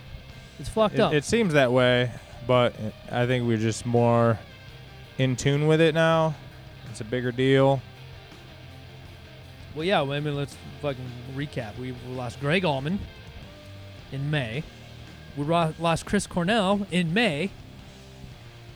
[0.59, 2.11] it's fucked It, up it seems that way,
[2.47, 2.75] but
[3.11, 4.39] I think we're just more
[5.19, 6.35] in tune with it now.
[6.91, 7.81] It's a bigger deal.
[9.75, 12.99] well yeah well, i mean let's fucking recap we lost gregg allman
[14.13, 14.63] in may
[15.37, 17.51] we lost chris cornell in may.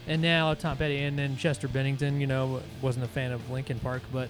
[0.06, 3.80] And now tom petty and then chester bennington you know wasn't a fan of linkin
[3.80, 4.28] park but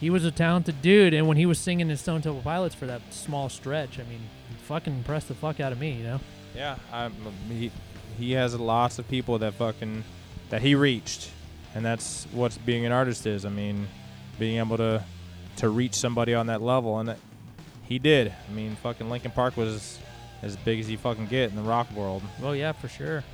[0.00, 1.12] he was a talented dude.
[1.12, 4.20] And when he was singing in stone temple pilots for that small stretch i mean
[4.62, 6.20] fucking impressed the fuck out of me you know?
[6.54, 7.70] Yeah, I'm, um, he
[8.18, 10.04] he has lots of people that fucking
[10.50, 11.30] that he reached,
[11.74, 13.44] and that's what being an artist is.
[13.44, 13.86] I mean,
[14.38, 15.04] being able to
[15.56, 17.18] to reach somebody on that level, and that
[17.84, 18.32] he did.
[18.48, 19.98] I mean, fucking Linkin Park was
[20.42, 22.22] as big as you fucking get in the rock world.
[22.42, 23.24] Oh yeah, for sure.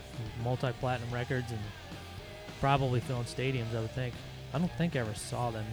[0.42, 1.60] Multi-platinum records and
[2.60, 3.74] probably filling stadiums.
[3.76, 4.14] I would think.
[4.52, 5.64] I don't think I ever saw them.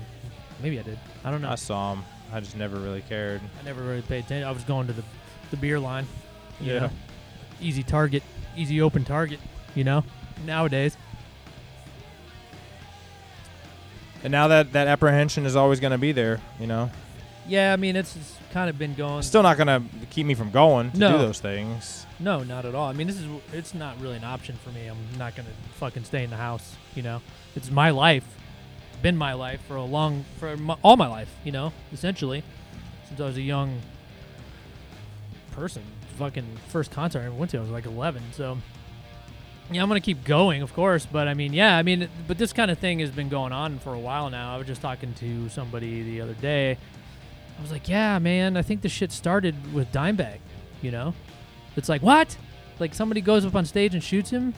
[0.62, 1.00] Maybe I did.
[1.24, 1.50] I don't know.
[1.50, 2.04] I saw them.
[2.34, 3.41] I just never really cared.
[3.60, 4.48] I never really paid attention.
[4.48, 5.04] I was going to the
[5.52, 6.08] the beer line.
[6.60, 6.80] Yeah.
[6.80, 6.89] know.
[7.62, 8.24] Easy target,
[8.56, 9.39] easy open target.
[9.76, 10.04] You know.
[10.46, 10.98] Nowadays.
[14.24, 16.91] And now that that apprehension is always going to be there, you know.
[17.47, 19.23] Yeah, I mean it's, it's kind of been going.
[19.23, 21.12] Still not going to keep me from going to No.
[21.13, 22.06] do those things.
[22.19, 22.88] No, not at all.
[22.88, 24.86] I mean, this is it's not really an option for me.
[24.88, 25.49] I'm not gonna
[25.80, 26.75] fucking stay in the house.
[26.95, 27.21] You know,
[27.56, 28.23] it's my life.
[28.93, 31.34] It's been my life for a long, for my, all my life.
[31.43, 32.43] You know, essentially,
[33.08, 33.82] since I was a young
[35.51, 35.82] person.
[36.17, 38.21] Fucking first concert I ever went to, I was like 11.
[38.34, 38.58] So,
[39.71, 41.08] yeah, I'm gonna keep going, of course.
[41.08, 43.80] But I mean, yeah, I mean, but this kind of thing has been going on
[43.80, 44.54] for a while now.
[44.54, 46.77] I was just talking to somebody the other day.
[47.62, 50.39] I was like, yeah, man, I think this shit started with Dimebag.
[50.82, 51.13] You know,
[51.76, 52.36] it's like what?
[52.80, 54.56] Like somebody goes up on stage and shoots him,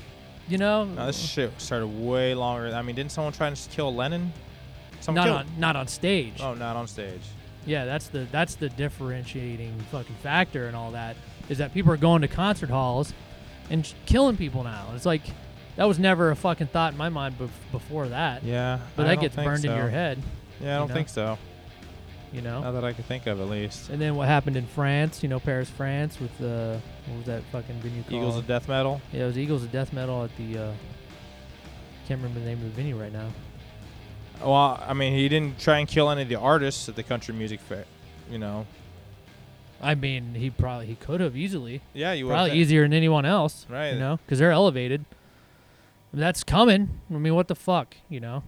[0.48, 0.86] you know?
[0.86, 2.74] No, this shit started way longer.
[2.74, 4.32] I mean, didn't someone try and kill Lennon?
[5.02, 5.52] Someone not killed.
[5.54, 6.36] on not on stage.
[6.39, 7.20] Oh, not on stage.
[7.66, 11.18] Yeah, that's the that's the differentiating fucking factor and all that
[11.50, 13.13] is that people are going to concert halls
[13.70, 14.88] and sh- killing people now.
[14.96, 15.24] It's like
[15.76, 18.44] that was never a fucking thought in my mind bef- before that.
[18.44, 20.20] Yeah, But I that gets burned in your head,
[20.62, 20.94] Yeah, I don't know?
[20.94, 21.38] think so.
[22.34, 22.62] You know.
[22.62, 23.89] Not that I can think of, at least.
[23.89, 25.22] And then what happened in France?
[25.22, 28.13] You know, Paris, France, with the what was that fucking venue called?
[28.13, 29.02] Eagles of death metal.
[29.12, 30.58] Yeah, it was Eagles of Death Metal at the.
[30.58, 30.72] Uh,
[32.08, 33.30] can't remember the name of the venue right now.
[34.41, 37.34] Well, I mean, he didn't try and kill any of the artists at the country
[37.34, 37.86] music fair.
[38.30, 38.65] You know.
[39.82, 41.82] I mean, he probably he could have easily.
[41.93, 42.32] Yeah, you would.
[42.32, 43.65] probably easier than anyone else.
[43.69, 43.93] Right.
[43.93, 45.06] You know, because they're elevated.
[46.13, 47.02] That's coming.
[47.10, 47.96] I mean, what the fuck?
[48.08, 48.43] You know,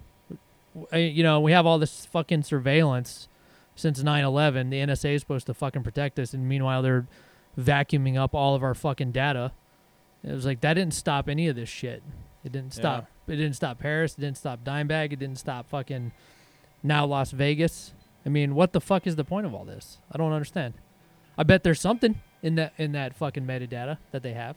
[0.92, 3.28] I, you know, we have all this fucking surveillance
[3.76, 4.70] since 9/11.
[4.70, 7.08] The NSA is supposed to fucking protect us, and meanwhile they're
[7.58, 9.52] vacuuming up all of our fucking data.
[10.24, 12.02] It was like that didn't stop any of this shit.
[12.44, 13.08] It didn't stop.
[13.28, 14.16] It didn't stop Paris.
[14.18, 15.14] It didn't stop Dimebag.
[15.14, 16.12] It didn't stop fucking
[16.84, 17.94] now Las Vegas.
[18.26, 20.00] I mean, what the fuck is the point of all this?
[20.12, 20.76] I don't understand.
[21.38, 24.56] I bet there's something in that in that fucking metadata that they have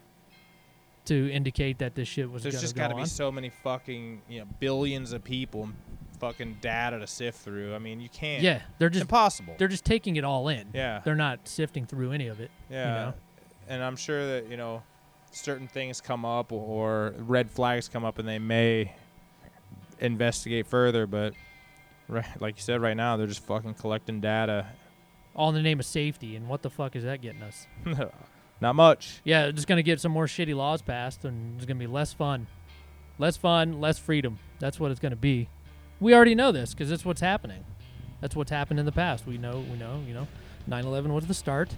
[1.07, 4.23] to indicate that this shit was There's just go got to be so many fucking,
[4.29, 5.75] you know, billions of people, and
[6.19, 7.75] fucking data to sift through.
[7.75, 8.43] I mean, you can't.
[8.43, 9.55] yeah, they're just impossible.
[9.59, 10.69] they're just taking it all in.
[10.75, 11.01] yeah.
[11.05, 12.51] They're not sifting through any of it.
[12.71, 12.87] Yeah.
[12.87, 13.15] you know?
[13.69, 14.83] And I'm sure that, you know,
[15.31, 18.95] certain things come up or red flags come up and they may
[20.01, 21.35] investigate further, but
[22.09, 24.67] right, like you said right now, they're just fucking collecting data.
[25.35, 26.37] All in the name of safety.
[26.37, 27.67] And what the fuck is that getting us?
[28.61, 29.21] Not much.
[29.25, 32.13] Yeah, they're just gonna get some more shitty laws passed, and it's gonna be less
[32.13, 32.49] fun,
[33.19, 34.39] less fun, less freedom.
[34.59, 35.49] That's what it's gonna be.
[36.01, 37.65] We already know this because that's what's happening.
[38.21, 39.27] That's what's happened in the past.
[39.27, 39.65] We know.
[39.71, 40.03] We know.
[40.07, 40.29] You know,
[40.69, 41.77] 9/11 was the start,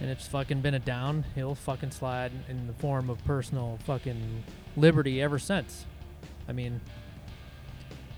[0.00, 4.44] and it's fucking been a downhill fucking slide in the form of personal fucking
[4.76, 5.86] liberty ever since.
[6.48, 6.80] I mean,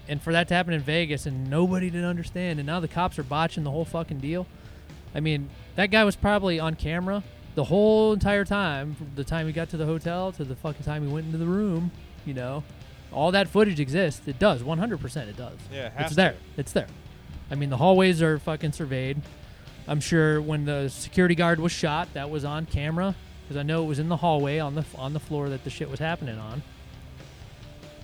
[0.09, 3.19] and for that to happen in Vegas and nobody did understand, and now the cops
[3.19, 4.47] are botching the whole fucking deal.
[5.15, 7.23] I mean, that guy was probably on camera
[7.55, 10.85] the whole entire time, from the time he got to the hotel to the fucking
[10.85, 11.91] time he went into the room.
[12.25, 12.65] You know,
[13.13, 14.27] all that footage exists.
[14.27, 15.29] It does, 100%.
[15.29, 15.59] It does.
[15.73, 16.15] Yeah, it It's to.
[16.17, 16.35] there.
[16.57, 16.87] It's there.
[17.51, 19.21] I mean, the hallways are fucking surveyed.
[19.89, 23.85] I'm sure when the security guard was shot, that was on camera because I know
[23.85, 26.39] it was in the hallway on the on the floor that the shit was happening
[26.39, 26.63] on.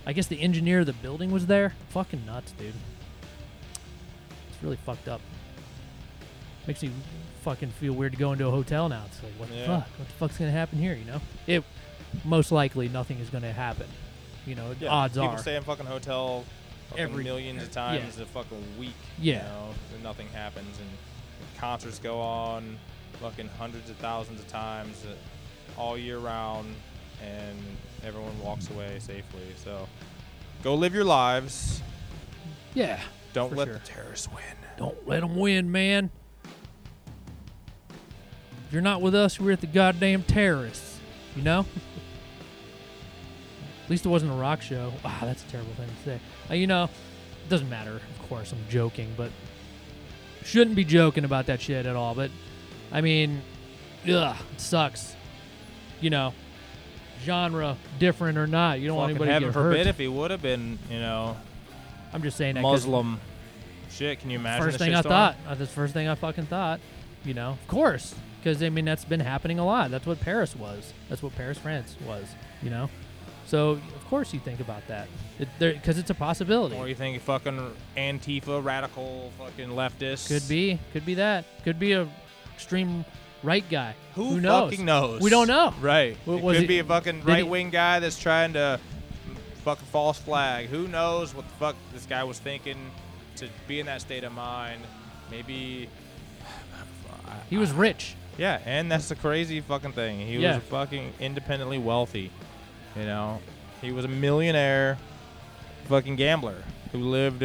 [0.05, 1.73] I guess the engineer of the building was there.
[1.89, 2.73] Fucking nuts, dude.
[4.53, 5.19] It's really fucked up.
[6.67, 6.91] Makes me
[7.41, 9.03] fucking feel weird to go into a hotel now.
[9.07, 9.87] It's like, what the fuck?
[9.99, 10.93] What the fuck's gonna happen here?
[10.93, 11.21] You know?
[11.47, 11.63] It
[12.23, 13.87] most likely nothing is gonna happen.
[14.45, 15.37] You know, Yeah, odds people are.
[15.37, 16.43] stay in fucking hotel
[16.89, 18.93] fucking Every- millions of times a fucking week.
[19.19, 19.37] Yeah.
[19.37, 20.89] You know, and nothing happens, and
[21.59, 22.77] concerts go on
[23.21, 26.75] fucking hundreds of thousands of times uh, all year round,
[27.23, 27.57] and
[28.03, 29.41] everyone walks away safely.
[29.63, 29.87] So,
[30.63, 31.81] go live your lives.
[32.73, 32.99] yeah.
[33.33, 33.73] Don't let sure.
[33.75, 34.43] the terrorists win.
[34.77, 36.11] Don't let them win, man.
[38.67, 40.99] If you're not with us, we're at the goddamn terrorists.
[41.35, 41.65] You know?
[43.93, 44.91] Least it wasn't a rock show.
[45.05, 46.19] Wow, that's a terrible thing to say.
[46.49, 47.97] Uh, you know, it doesn't matter.
[47.97, 49.29] Of course, I'm joking, but
[50.43, 52.15] shouldn't be joking about that shit at all.
[52.15, 52.31] But
[52.91, 53.43] I mean,
[54.11, 55.15] ugh, it sucks.
[56.01, 56.33] You know,
[57.23, 59.53] genre different or not, you don't want anybody to get hurt.
[59.53, 61.37] forbid if he would have been, you know,
[62.11, 63.19] I'm just saying that 'cause- Muslim.
[63.91, 64.65] Shit, can you imagine?
[64.65, 65.03] first the thing I shitstorm?
[65.03, 65.35] thought.
[65.45, 66.79] Uh, That's the first thing I fucking thought.
[67.23, 69.91] You know, of course, because I mean that's been happening a lot.
[69.91, 70.93] That's what Paris was.
[71.09, 72.25] That's what Paris, France was.
[72.63, 72.89] You know,
[73.45, 75.07] so of course you think about that
[75.59, 76.75] because it's a possibility.
[76.75, 80.27] Or you think fucking Antifa, radical, fucking leftists?
[80.27, 81.45] Could be, could be that.
[81.63, 82.07] Could be a
[82.53, 83.03] extreme
[83.41, 83.95] right guy.
[84.15, 84.71] Who, Who knows?
[84.71, 85.21] fucking knows?
[85.21, 85.73] We don't know.
[85.81, 86.17] Right.
[86.25, 88.79] Wa- it could he- be a fucking right wing guy that's trying to
[89.63, 90.67] fucking false flag.
[90.67, 92.77] Who knows what the fuck this guy was thinking
[93.37, 94.81] to be in that state of mind?
[95.31, 95.89] Maybe.
[97.49, 98.15] He was rich.
[98.37, 100.19] Yeah, and that's the crazy fucking thing.
[100.19, 100.55] He Yeah.
[100.55, 102.31] was fucking independently wealthy.
[102.95, 103.39] You know,
[103.81, 104.97] he was a millionaire,
[105.85, 107.43] fucking gambler who lived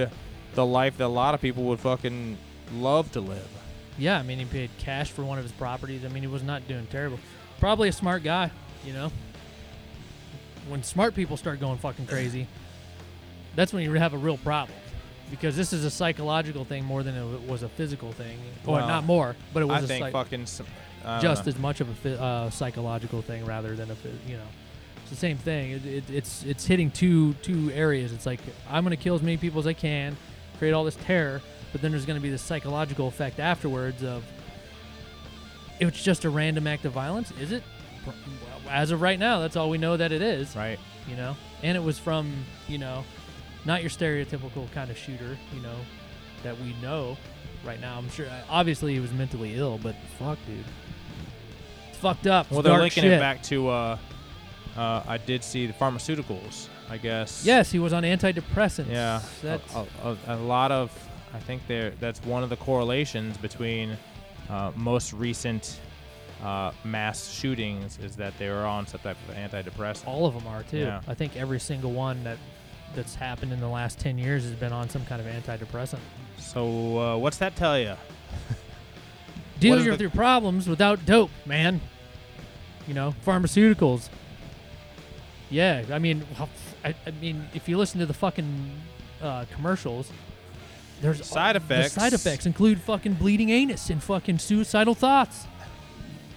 [0.55, 2.37] the life that a lot of people would fucking
[2.75, 3.49] love to live.
[3.99, 6.05] Yeah, I mean, he paid cash for one of his properties.
[6.05, 7.19] I mean, he was not doing terrible.
[7.59, 8.51] Probably a smart guy,
[8.85, 9.11] you know.
[10.69, 12.47] When smart people start going fucking crazy,
[13.57, 14.79] that's when you have a real problem.
[15.31, 18.39] Because this is a psychological thing more than it was a physical thing.
[18.67, 20.63] Or Well, not more, but it was I a think psych- fucking s-
[21.05, 21.51] I don't just know.
[21.51, 23.97] as much of a uh, psychological thing rather than a
[24.29, 24.47] you know
[25.03, 25.73] it's the same thing.
[25.73, 28.13] It, it, it's it's hitting two two areas.
[28.13, 30.17] It's like i'm going to kill as many people as i can
[30.59, 31.41] create all this terror
[31.73, 34.25] but then there's going to be this psychological effect afterwards of
[35.81, 37.63] it's just a random act of violence is it?
[38.69, 40.57] As of right now that's all we know that it is.
[40.57, 40.79] Right.
[41.09, 41.37] you know?
[41.63, 42.33] And it was from
[42.67, 43.05] you know
[43.65, 45.77] not your stereotypical kind of shooter you know
[46.43, 47.17] that we know
[47.65, 47.99] right now.
[47.99, 50.65] I'm sure obviously he was mentally ill but fuck dude.
[51.91, 52.47] It's fucked up.
[52.47, 53.13] It's Well, they're linking shit.
[53.13, 53.69] it back to.
[53.69, 53.99] Uh,
[54.79, 56.69] uh, I did see the pharmaceuticals.
[56.91, 57.45] I guess.
[57.45, 59.21] yes he was on antidepressants Yeah.
[59.43, 60.91] that's a, a, a lot of.
[61.35, 61.91] I think there.
[62.01, 63.97] That's one of the correlations between
[64.49, 65.79] uh, most recent
[66.43, 70.07] uh, mass shootings is that they were on some type of antidepressant.
[70.07, 71.01] all of them are too Yeah.
[71.09, 72.39] i think every single one that
[72.95, 75.99] that's happened in the last 10 years has been on some kind of antidepressant
[76.39, 76.63] So
[76.99, 77.95] uh, what's that tell you?
[79.61, 81.81] deal with your problems without dope, man.
[82.87, 84.09] You know, pharmaceuticals.
[85.51, 86.25] Yeah, I mean,
[86.85, 88.71] I, I mean, if you listen to the fucking
[89.23, 90.11] uh, commercials,
[91.01, 91.95] there's Side the effects.
[91.95, 95.47] side effects include fucking bleeding anus and fucking suicidal thoughts.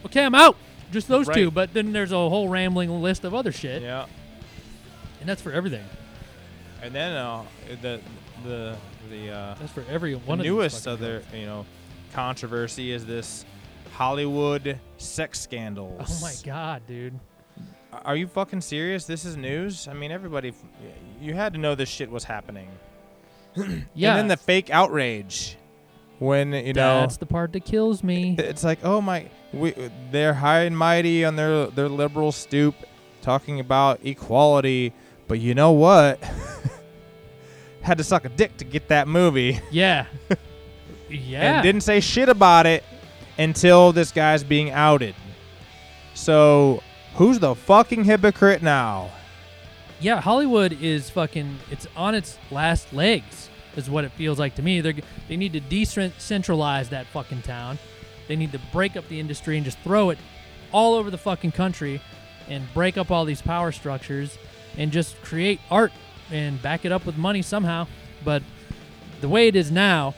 [0.06, 0.56] Okay, I'm out.
[0.91, 4.06] Just those two, but then there's a whole rambling list of other shit, Yeah.
[5.19, 5.84] and that's for everything.
[6.82, 7.43] And then uh,
[7.82, 8.02] the
[8.43, 8.76] the
[9.10, 11.34] the uh, That's for every one the of newest other drugs.
[11.34, 11.65] you know
[12.13, 13.45] controversy is this
[13.93, 16.02] Hollywood sex scandals.
[16.10, 17.17] Oh my god, dude.
[17.93, 19.06] Are you fucking serious?
[19.06, 19.88] This is news.
[19.88, 20.54] I mean, everybody,
[21.21, 22.69] you had to know this shit was happening.
[23.56, 23.63] Yeah.
[24.12, 25.58] And then the fake outrage
[26.19, 28.36] when you know that's the part that kills me.
[28.38, 29.73] it's like, oh my, we,
[30.12, 32.75] they're high and mighty on their their liberal stoop,
[33.21, 34.93] talking about equality,
[35.27, 36.23] but you know what?
[37.82, 40.06] Had to suck a dick to get that movie, Yeah.
[41.10, 41.56] yeah.
[41.56, 42.84] and didn't say shit about it
[43.39, 45.15] until this guy's being outed.
[46.13, 46.84] So,
[47.15, 49.10] who's the fucking hypocrite now?
[50.02, 51.60] yeah, Hollywood is fucking.
[51.69, 54.82] It's on its last legs, is what it feels like to me.
[54.82, 54.95] They
[55.30, 57.78] they need to decentralize that fucking town.
[58.28, 60.17] They need to break up the industry and just throw it
[60.71, 62.02] all over the fucking country,
[62.50, 64.38] and break up all these power structures,
[64.76, 65.91] and just create art
[66.32, 67.88] and back it up with money somehow.
[68.26, 68.41] But
[69.19, 70.15] the way it is now,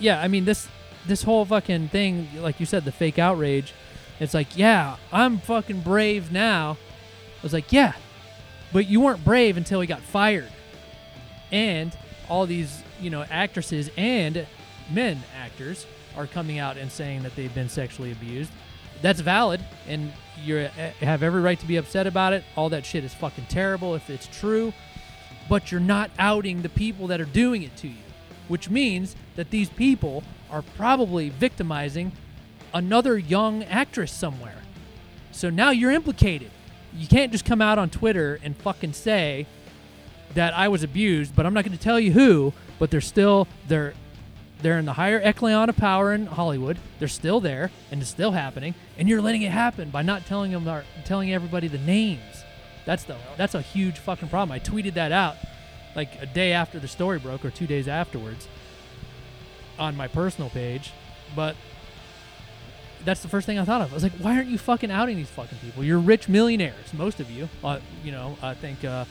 [0.00, 0.66] yeah, I mean this
[1.06, 3.72] this whole fucking thing, like you said, the fake outrage.
[4.20, 6.78] It's like, yeah, I'm fucking brave now.
[7.40, 7.94] I was like, yeah,
[8.72, 10.48] but you weren't brave until he got fired.
[11.52, 11.96] And
[12.28, 14.46] all these, you know, actresses and
[14.90, 18.50] men actors are coming out and saying that they've been sexually abused.
[19.02, 20.56] That's valid, and you
[21.00, 22.44] have every right to be upset about it.
[22.56, 24.72] All that shit is fucking terrible if it's true,
[25.48, 28.02] but you're not outing the people that are doing it to you,
[28.48, 32.12] which means that these people are probably victimizing
[32.74, 34.62] another young actress somewhere.
[35.32, 36.50] So now you're implicated.
[36.94, 39.46] You can't just come out on Twitter and fucking say
[40.34, 42.52] that I was abused, but I'm not going to tell you who.
[42.78, 43.94] But they're still they're
[44.60, 46.78] they're in the higher echelon of power in Hollywood.
[46.98, 48.74] They're still there, and it's still happening.
[48.98, 52.44] And you're letting it happen by not telling them or telling everybody the names.
[52.84, 54.52] That's the that's a huge fucking problem.
[54.52, 55.36] I tweeted that out
[55.94, 58.48] like a day after the story broke, or two days afterwards,
[59.78, 60.92] on my personal page.
[61.36, 61.56] But
[63.04, 63.90] that's the first thing I thought of.
[63.90, 65.84] I was like, why aren't you fucking outing these fucking people?
[65.84, 67.48] You're rich millionaires, most of you.
[67.62, 69.04] Uh, you know, I think uh,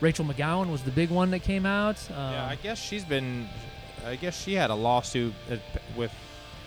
[0.00, 1.96] Rachel McGowan was the big one that came out.
[2.10, 3.48] Um, Yeah, I guess she's been.
[4.06, 5.34] I guess she had a lawsuit
[5.96, 6.12] with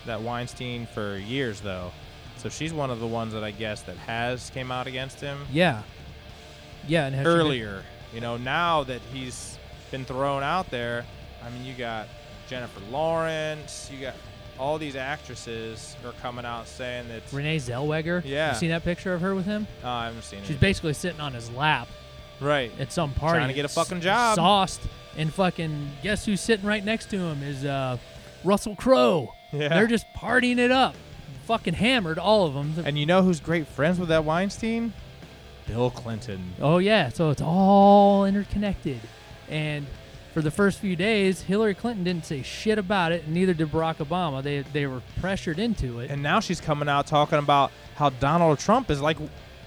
[0.06, 1.90] that Weinstein for years, though.
[2.36, 5.38] So she's one of the ones that I guess that has came out against him
[5.52, 5.82] yeah,
[6.88, 7.06] yeah.
[7.06, 7.82] And has she been- earlier.
[8.12, 9.58] You know, now that he's
[9.90, 11.06] been thrown out there,
[11.42, 12.08] I mean, you got
[12.48, 14.14] Jennifer Lawrence, you got
[14.58, 17.22] all these actresses are coming out saying that.
[17.32, 18.22] Renee Zellweger.
[18.24, 18.52] Yeah.
[18.52, 19.66] You seen that picture of her with him?
[19.82, 20.46] Oh, I haven't seen it.
[20.46, 21.88] She's basically sitting on his lap
[22.40, 22.70] right.
[22.78, 23.38] at some party.
[23.38, 24.36] Trying to get a fucking job.
[24.36, 24.82] Sauced.
[25.16, 27.98] And fucking guess who's sitting right next to him is uh,
[28.44, 29.34] Russell Crowe.
[29.52, 29.68] Yeah.
[29.68, 30.94] They're just partying it up.
[31.44, 32.84] Fucking hammered, all of them.
[32.86, 34.92] And you know who's great friends with that Weinstein?
[35.66, 36.54] Bill Clinton.
[36.60, 39.00] Oh yeah, so it's all interconnected.
[39.48, 39.86] And
[40.32, 43.70] for the first few days, Hillary Clinton didn't say shit about it, and neither did
[43.70, 44.42] Barack Obama.
[44.42, 46.10] They they were pressured into it.
[46.10, 49.18] And now she's coming out talking about how Donald Trump is like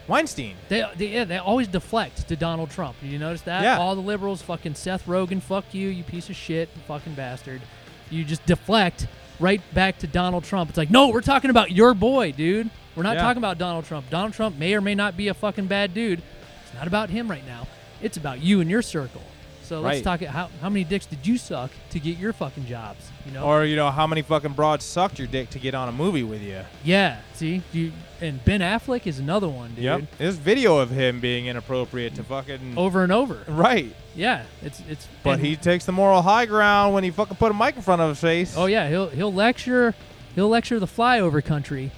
[0.07, 0.55] Weinstein.
[0.69, 2.95] They, they yeah, they always deflect to Donald Trump.
[3.01, 3.63] Did you notice that?
[3.63, 3.77] Yeah.
[3.77, 7.61] All the liberals, fucking Seth Rogen, fuck you, you piece of shit, fucking bastard.
[8.09, 9.07] You just deflect
[9.39, 10.69] right back to Donald Trump.
[10.69, 12.69] It's like, no, we're talking about your boy, dude.
[12.95, 13.23] We're not Yeah.
[13.23, 14.09] talking about Donald Trump.
[14.09, 16.19] Donald Trump may or may not be a fucking bad dude.
[16.63, 17.67] It's not about him right now.
[18.01, 19.21] It's about you and your circle.
[19.65, 20.19] So let's Right.
[20.19, 20.21] talk.
[20.29, 23.09] How how many dicks did you suck to get your fucking jobs?
[23.25, 23.43] You know.
[23.43, 26.23] Or you know how many fucking broads sucked your dick to get on a movie
[26.23, 26.61] with you?
[26.83, 27.17] yeah.
[27.33, 27.91] See, you
[28.21, 29.83] and Ben Affleck is another one, dude.
[29.83, 30.01] Yep.
[30.17, 32.75] There's video of him being inappropriate to fucking.
[32.77, 33.43] Over and over.
[33.47, 33.93] Right.
[34.15, 34.43] Yeah.
[34.61, 35.07] It's it's.
[35.23, 38.01] But he takes the moral high ground when he fucking put a mic in front
[38.01, 38.53] of his face.
[38.55, 39.95] Oh yeah, he'll he'll lecture
[40.35, 41.91] he'll lecture the flyover country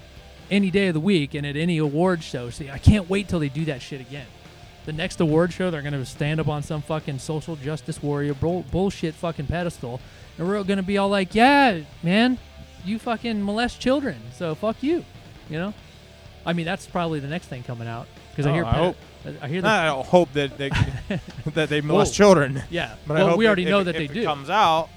[0.50, 2.50] any day of the week and at any award show.
[2.50, 4.26] See, I can't wait till they do that shit again.
[4.88, 8.64] The next award show, they're gonna stand up on some fucking social justice warrior bull-
[8.72, 10.00] bullshit fucking pedestal,
[10.38, 12.38] and we're gonna be all like, "Yeah, man,
[12.86, 15.04] you fucking molest children, so fuck you,"
[15.50, 15.74] you know.
[16.46, 18.96] I mean, that's probably the next thing coming out because I Oh, hear I hope.
[19.42, 20.70] I hear I don't hope that they
[21.54, 22.24] that they molest Whoa.
[22.26, 22.64] children.
[22.70, 22.96] yeah.
[23.06, 24.24] But I well, hope we already if- know if that they it do.
[24.24, 24.88] comes out.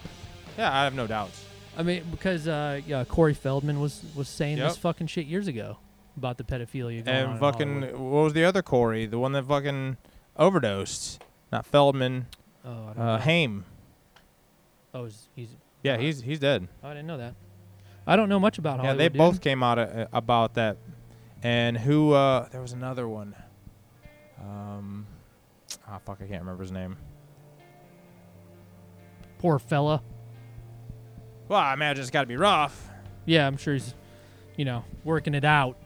[0.56, 1.44] Yeah, I have no doubts.
[1.76, 5.78] I mean, because uh, yeah, Corey Feldman was was saying this fucking shit years ago
[6.20, 7.02] about the pedophilia.
[7.06, 9.06] And in fucking, what was the other Corey?
[9.06, 9.96] The one that fucking
[10.36, 11.22] overdosed.
[11.50, 12.26] Not Feldman.
[12.64, 13.18] oh, I don't Uh.
[13.20, 13.64] Haim.
[14.94, 16.68] oh, he's, he's Yeah, he's he's dead.
[16.84, 17.34] oh, I didn't know that.
[18.06, 18.98] I don't know much about Yeah, Hollywood.
[19.00, 19.18] they dude.
[19.18, 20.76] both came out uh, about that.
[21.42, 22.12] And who?
[22.12, 23.34] uh There was another one.
[24.40, 25.06] Um,
[25.88, 26.96] ah, fuck, I can't remember his name.
[29.38, 30.02] Poor fella.
[31.48, 32.88] Well, I imagine it's got to be rough.
[33.26, 33.94] Yeah, I'm sure he's,
[34.56, 35.76] you know, working it out.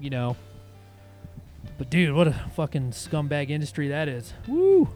[0.00, 0.36] You know.
[1.78, 4.32] But dude, what a fucking scumbag industry that is.
[4.46, 4.88] Woo.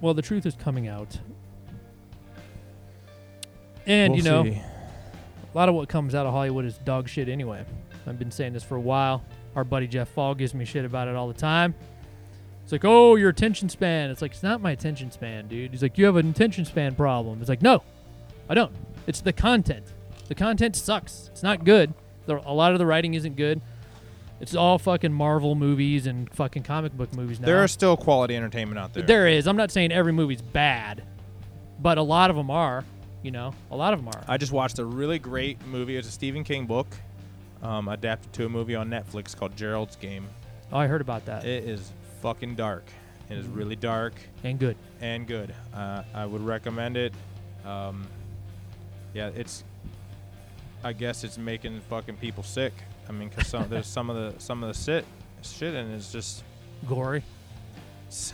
[0.00, 1.18] Well, the truth is coming out.
[3.86, 4.50] And We'll you know, see.
[5.52, 7.64] a lot of what comes out of Hollywood is dog shit anyway.
[8.06, 9.24] I've been saying this for a while.
[9.56, 11.74] Our buddy Jeff Fall gives me shit about it all the time.
[12.62, 14.10] It's like, oh, your attention span.
[14.10, 15.72] It's like, it's not my attention span, dude.
[15.72, 17.40] He's like, you have an attention span problem.
[17.40, 17.82] It's like, no,
[18.48, 18.72] I don't.
[19.06, 19.86] It's the content.
[20.28, 21.28] The content sucks.
[21.32, 21.92] It's not good.
[22.30, 23.60] The, a lot of the writing isn't good.
[24.40, 27.46] It's all fucking Marvel movies and fucking comic book movies now.
[27.46, 29.02] There are still quality entertainment out there.
[29.02, 29.46] there is.
[29.46, 31.02] I'm not saying every movie's bad,
[31.78, 32.84] but a lot of them are.
[33.22, 34.24] You know, a lot of them are.
[34.26, 35.96] I just watched a really great movie.
[35.96, 36.86] It's a Stephen King book,
[37.62, 40.26] um, adapted to a movie on Netflix called Gerald's Game.
[40.72, 41.44] oh, I heard about that.
[41.44, 42.84] It is fucking dark.
[43.28, 44.76] It is really dark and good.
[45.02, 45.54] and good.
[45.74, 47.12] Uh, I would recommend it.
[47.66, 48.06] Um,
[49.12, 49.64] yeah, it's.
[50.82, 52.72] I guess it's making fucking people sick.
[53.08, 55.04] I mean, cause some there's some of the some of the sit
[55.42, 56.44] shit and it's just
[56.88, 57.22] Gory.
[58.06, 58.32] it's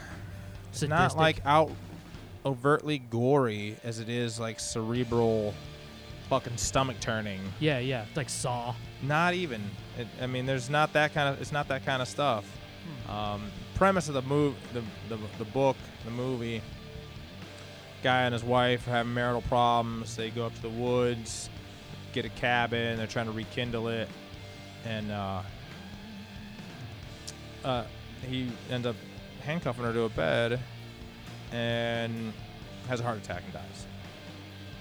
[0.73, 0.89] Sadistic.
[0.89, 1.71] not like out
[2.45, 5.53] overtly gory as it is like cerebral,
[6.29, 7.41] fucking stomach turning.
[7.59, 8.05] Yeah, yeah.
[8.09, 8.75] It's like Saw.
[9.03, 9.63] Not even.
[9.99, 11.41] It, I mean, there's not that kind of.
[11.41, 12.45] It's not that kind of stuff.
[13.09, 16.63] Um, premise of the move, the, the the book, the movie.
[18.03, 20.15] Guy and his wife having marital problems.
[20.15, 21.51] They go up to the woods,
[22.17, 22.97] get a cabin.
[22.97, 24.09] They're trying to rekindle it,
[24.87, 25.43] and uh,
[27.63, 27.85] uh,
[28.27, 28.97] he ends up
[29.43, 30.59] handcuffing her to a bed,
[31.53, 32.33] and
[32.89, 33.87] has a heart attack and dies.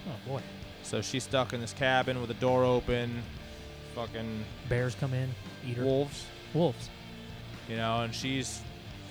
[0.07, 0.41] Oh boy.
[0.83, 3.21] So she's stuck in this cabin with the door open,
[3.95, 5.29] fucking Bears come in,
[5.67, 5.83] eat her.
[5.83, 6.89] wolves, Wolves.
[7.67, 8.61] you know, and she's.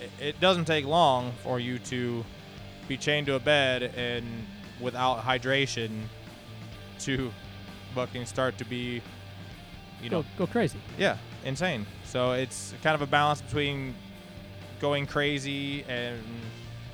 [0.00, 2.24] It, it doesn't take long for you to
[2.88, 4.24] be chained to a bed and
[4.80, 5.90] without hydration
[7.00, 7.30] to
[8.26, 9.00] start to be,
[10.02, 10.78] you know, go, go crazy.
[10.98, 11.86] yeah, insane.
[12.04, 13.94] So it's kind of a balance between
[14.80, 16.20] going crazy and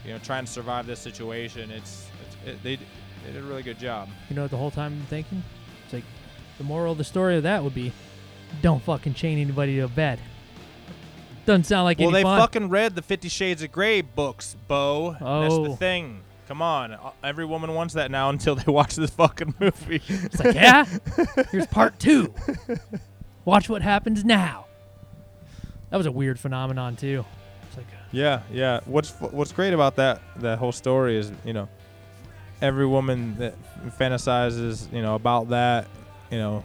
[0.04, 1.70] you know trying to survive this situation.
[1.70, 4.08] It's, it's it, they they did a really good job.
[4.28, 5.42] You know what the whole time I'm thinking?
[5.84, 6.04] It's like
[6.58, 7.92] the moral of the story of that would be
[8.62, 10.18] don't fucking chain anybody to a bed.
[11.46, 12.38] Doesn't sound like Well, any they fun.
[12.40, 15.12] fucking read the Fifty Shades of Grey books, Bo.
[15.12, 15.64] That's Oh.
[15.68, 16.20] the thing.
[16.50, 20.02] Come on, Uh, every woman wants that now until they watch this fucking movie.
[20.08, 20.84] it's like, yeah,
[21.52, 22.34] here's part two.
[23.44, 24.66] Watch what happens now.
[25.90, 27.24] That was a weird phenomenon too.
[27.68, 28.80] It's like, yeah, yeah.
[28.86, 31.68] What's what's great about that that whole story is you know
[32.60, 33.54] every woman that
[33.96, 35.86] fantasizes you know about that
[36.32, 36.64] you know,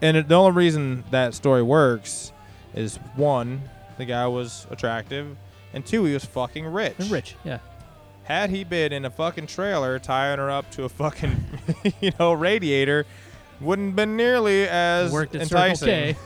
[0.00, 2.32] and it, the only reason that story works
[2.74, 3.60] is one,
[3.98, 5.36] the guy was attractive,
[5.74, 6.94] and two, he was fucking rich.
[6.98, 7.58] and rich, yeah.
[8.32, 11.36] Had he been in a fucking trailer tying her up to a fucking,
[12.00, 13.04] you know, radiator,
[13.60, 16.16] wouldn't been nearly as Worked at Circle enticing.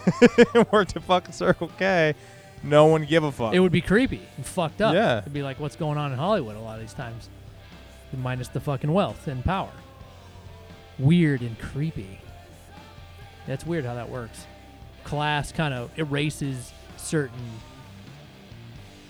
[0.71, 2.15] Worked at fucking Circle K.
[2.63, 3.55] No one give a fuck.
[3.55, 4.95] It would be creepy and fucked up.
[4.95, 5.19] Yeah.
[5.19, 7.29] It'd be like what's going on in Hollywood a lot of these times.
[8.17, 9.73] Minus the fucking wealth and power.
[11.01, 12.21] Weird and creepy.
[13.49, 14.47] That's weird how that works.
[15.03, 17.51] Class kind of erases certain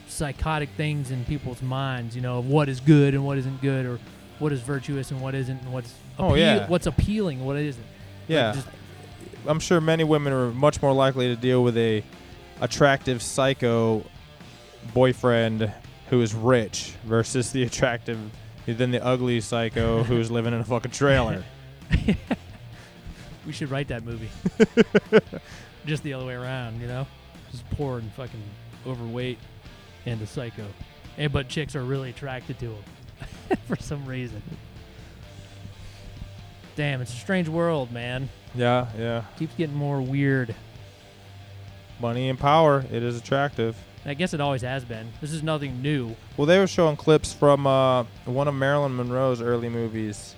[0.08, 3.86] psychotic things in people's minds, you know, of what is good and what isn't good,
[3.86, 3.98] or
[4.38, 6.66] what is virtuous and what isn't, and what's Oh, yeah.
[6.68, 7.84] what's appealing, what isn't.
[8.28, 8.52] Yeah.
[8.52, 8.68] just-
[9.46, 12.02] I'm sure many women are much more likely to deal with a
[12.60, 14.04] attractive psycho
[14.92, 15.72] boyfriend
[16.10, 18.18] who is rich versus the attractive
[18.66, 21.44] than the ugly psycho who's living in a fucking trailer.
[23.46, 24.28] we should write that movie.
[25.86, 27.06] just the other way around, you know,
[27.52, 28.42] just poor and fucking
[28.86, 29.38] overweight
[30.06, 30.64] and a psycho,
[31.18, 32.84] and but chicks are really attracted to him
[33.66, 34.42] for some reason.
[36.76, 38.28] Damn, it's a strange world, man.
[38.54, 39.24] Yeah, yeah.
[39.38, 40.54] Keeps getting more weird.
[42.00, 43.76] Money and power, it is attractive.
[44.04, 45.08] I guess it always has been.
[45.20, 46.14] This is nothing new.
[46.36, 50.34] Well, they were showing clips from uh, one of Marilyn Monroe's early movies.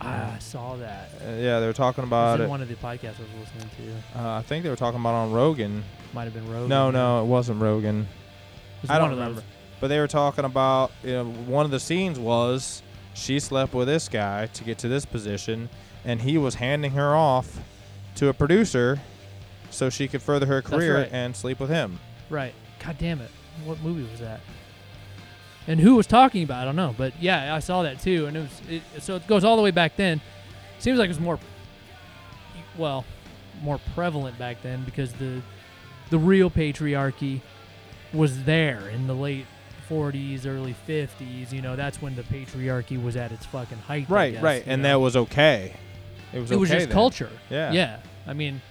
[0.00, 1.10] Ah, I saw that.
[1.20, 2.48] Uh, yeah, they were talking It was about it.
[2.48, 3.68] one of the podcasts I was listening
[4.14, 4.18] to.
[4.20, 5.84] Uh, I think they were talking about on Rogan.
[6.14, 6.68] Might have been Rogan.
[6.68, 8.08] No, no, it wasn't Rogan.
[8.88, 9.42] I don't remember.
[9.80, 12.82] But they were talking about you know one of the scenes was
[13.14, 15.68] she slept with this guy to get to this position,
[16.04, 17.58] and he was handing her off
[18.16, 19.00] to a producer
[19.70, 21.08] so she could further her career right.
[21.12, 21.98] and sleep with him.
[22.28, 22.54] Right.
[22.84, 23.30] God damn it.
[23.64, 24.40] What movie was that?
[25.66, 26.58] And who was talking about?
[26.58, 26.62] it?
[26.62, 26.94] I don't know.
[26.96, 28.26] But yeah, I saw that too.
[28.26, 30.20] And it was it, so it goes all the way back then.
[30.78, 31.38] Seems like it was more
[32.76, 33.04] well,
[33.62, 35.42] more prevalent back then because the
[36.08, 37.40] the real patriarchy
[38.12, 39.46] was there in the late
[39.88, 41.52] 40s, early 50s.
[41.52, 44.06] You know, that's when the patriarchy was at its fucking height.
[44.08, 44.88] Right, guess, right, and know?
[44.88, 45.74] that was okay.
[46.32, 46.92] It was it was just then.
[46.92, 47.30] culture.
[47.50, 47.72] Yeah.
[47.72, 48.00] Yeah.
[48.26, 48.62] I mean,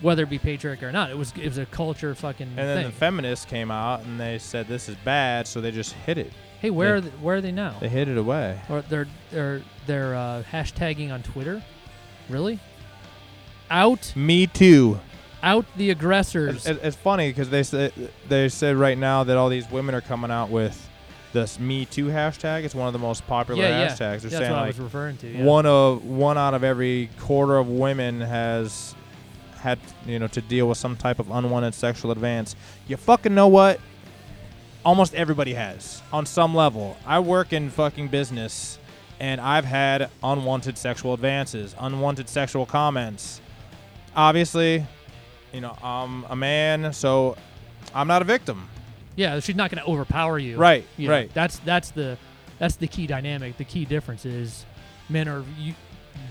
[0.00, 2.76] whether it be patriarchy or not, it was it was a culture fucking And then
[2.78, 2.86] thing.
[2.86, 6.32] the feminists came out and they said this is bad, so they just hit it.
[6.60, 7.76] hey, where they- are they, where are they now?
[7.80, 8.60] They hid it away.
[8.68, 11.62] or they're they're they're uh, hashtagging on Twitter.
[12.28, 12.58] Really?
[13.70, 14.98] Out Me too.
[15.44, 16.66] Out the aggressors.
[16.66, 17.92] It's, it's funny because they said
[18.28, 20.88] they said right now that all these women are coming out with
[21.32, 22.64] this Me Too hashtag.
[22.64, 23.88] It's one of the most popular yeah, yeah.
[23.88, 23.96] hashtags.
[23.98, 25.28] They're That's saying what I like was referring to.
[25.28, 25.44] Yeah.
[25.44, 28.94] one of one out of every quarter of women has
[29.58, 32.56] had you know to deal with some type of unwanted sexual advance.
[32.88, 33.78] You fucking know what?
[34.84, 36.96] Almost everybody has on some level.
[37.06, 38.78] I work in fucking business,
[39.20, 43.40] and I've had unwanted sexual advances, unwanted sexual comments.
[44.14, 44.86] Obviously,
[45.54, 47.36] you know I'm a man, so
[47.94, 48.68] I'm not a victim.
[49.16, 50.56] Yeah, she's not going to overpower you.
[50.56, 51.32] Right, You know, right.
[51.32, 52.18] That's that's the
[52.58, 53.56] that's the key dynamic.
[53.56, 54.64] The key difference is
[55.08, 55.44] men are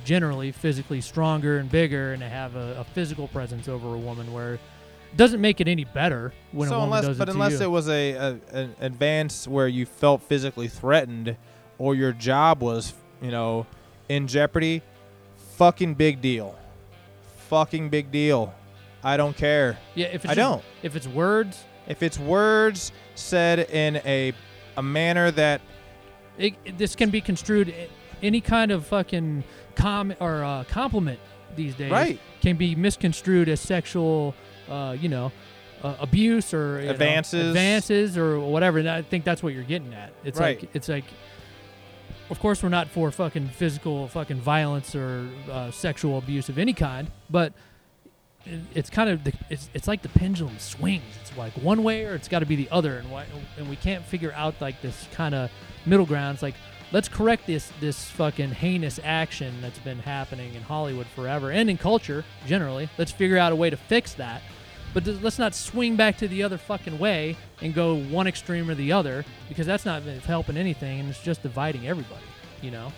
[0.03, 4.33] generally physically stronger and bigger, and they have a, a physical presence over a woman
[4.33, 7.31] where it doesn't make it any better when so a woman unless, does but it
[7.31, 7.61] to unless you.
[7.61, 11.37] it was a, a an advance where you felt physically threatened,
[11.77, 13.65] or your job was you know
[14.09, 14.81] in jeopardy,
[15.55, 16.57] fucking big deal,
[17.47, 18.53] fucking big deal.
[19.03, 20.63] I don't care yeah, if it's I just- don't.
[20.81, 24.33] If it's words, if it's words said in a
[24.77, 25.61] a manner that
[26.37, 27.89] it, it- this can be construed a-
[28.21, 29.43] any kind of fucking
[29.75, 31.19] com or uh, compliment
[31.55, 34.33] these days right can be misconstrued as sexual,
[34.69, 35.31] uh, you know,
[35.83, 37.47] uh, abuse or you know, Advances.
[37.49, 38.79] advances or whatever.
[38.79, 40.13] And I think that's what you're getting at.
[40.23, 40.59] It's Right.
[40.61, 41.03] like it's like,
[42.29, 46.73] of course, we're not for fucking physical fucking violence or uh, sexual abuse of any
[46.73, 47.53] kind, but
[48.45, 51.03] it's kind of the, it's it's like the pendulum swings.
[51.21, 53.25] It's like one way or it's got to be the other, and why
[53.57, 55.49] and we can't figure out like this kind of
[55.85, 56.35] middle ground.
[56.35, 56.55] It's like
[56.91, 61.77] let's correct this this fucking heinous action that's been happening in Hollywood forever and in
[61.77, 62.89] culture generally.
[62.97, 64.41] Let's figure out a way to fix that.
[64.93, 68.69] But th- let's not swing back to the other fucking way and go one extreme
[68.69, 72.25] or the other because that's not helping anything and it's just dividing everybody.
[72.61, 72.93] You know,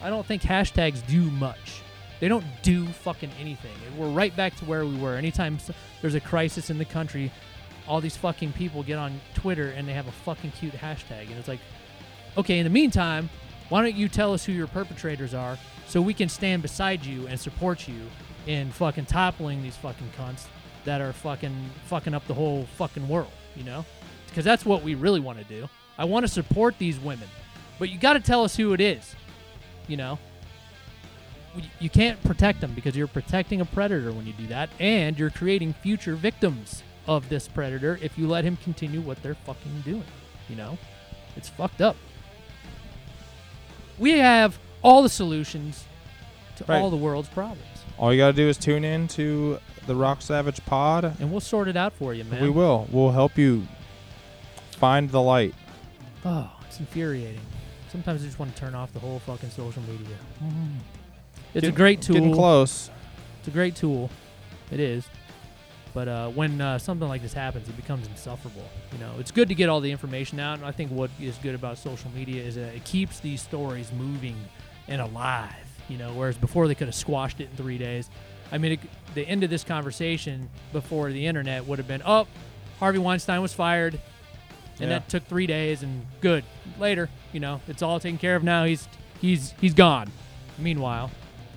[0.00, 1.82] I don't think hashtags do much.
[2.20, 3.72] They don't do fucking anything.
[3.96, 5.16] We're right back to where we were.
[5.16, 5.58] Anytime
[6.00, 7.30] there's a crisis in the country,
[7.86, 11.38] all these fucking people get on Twitter and they have a fucking cute hashtag, and
[11.38, 11.60] it's like,
[12.36, 12.58] okay.
[12.58, 13.28] In the meantime,
[13.68, 17.26] why don't you tell us who your perpetrators are so we can stand beside you
[17.26, 18.00] and support you
[18.46, 20.46] in fucking toppling these fucking cunts
[20.84, 23.84] that are fucking fucking up the whole fucking world, you know?
[24.28, 25.68] Because that's what we really want to do.
[25.96, 27.28] I want to support these women,
[27.78, 29.14] but you got to tell us who it is,
[29.88, 30.18] you know?
[31.78, 35.30] You can't protect them because you're protecting a predator when you do that, and you're
[35.30, 40.04] creating future victims of this predator if you let him continue what they're fucking doing.
[40.48, 40.78] You know?
[41.36, 41.96] It's fucked up.
[43.98, 45.84] We have all the solutions
[46.56, 46.78] to Right.
[46.80, 47.62] all the world's problems,
[47.98, 51.04] all you gotta do is tune in to the Rock Savage Pod.
[51.20, 52.42] and we'll sort it out for you, man.
[52.42, 52.86] We will.
[52.90, 53.66] We'll help you
[54.72, 55.54] find the light.
[56.24, 57.40] Oh, it's infuriating.
[57.90, 60.16] Sometimes I just want to turn off the whole fucking social media.
[60.42, 60.78] Mm-hmm.
[61.54, 62.14] It's a great tool.
[62.14, 62.90] Getting close.
[63.38, 64.10] It's a great tool.
[64.70, 65.06] It is.
[65.92, 68.68] But uh, when uh, something like this happens, it becomes insufferable.
[68.92, 71.36] You know, it's good to get all the information out, and I think what is
[71.38, 74.36] good about social media is that it keeps these stories moving
[74.88, 75.54] and alive.
[75.88, 78.10] You know, whereas before they could have squashed it in three days.
[78.50, 78.80] I mean, it,
[79.14, 82.26] the end of this conversation before the internet would have been, oh,
[82.80, 83.94] Harvey Weinstein was fired,
[84.80, 84.98] and Yeah.
[84.98, 86.42] that took three days, and good.
[86.80, 88.64] Later, you know, it's all taken care of now.
[88.64, 88.88] He's
[89.20, 90.10] he's he's gone.
[90.58, 91.10] Meanwhile,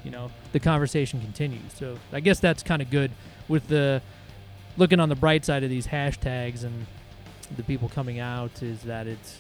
[0.08, 1.74] you know, the conversation continues.
[1.74, 3.12] So I guess that's kind of good
[3.49, 4.01] with the
[4.78, 6.86] looking on the bright side of these hashtags and
[7.58, 9.39] the people coming out is that it's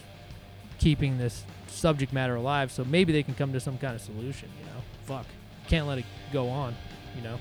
[0.77, 2.69] keeping this subject matter alive.
[2.69, 4.49] So maybe they can come to some kind of solution.
[4.59, 5.25] You know, fuck,
[5.69, 6.75] can't let it go on.
[7.15, 7.39] You know.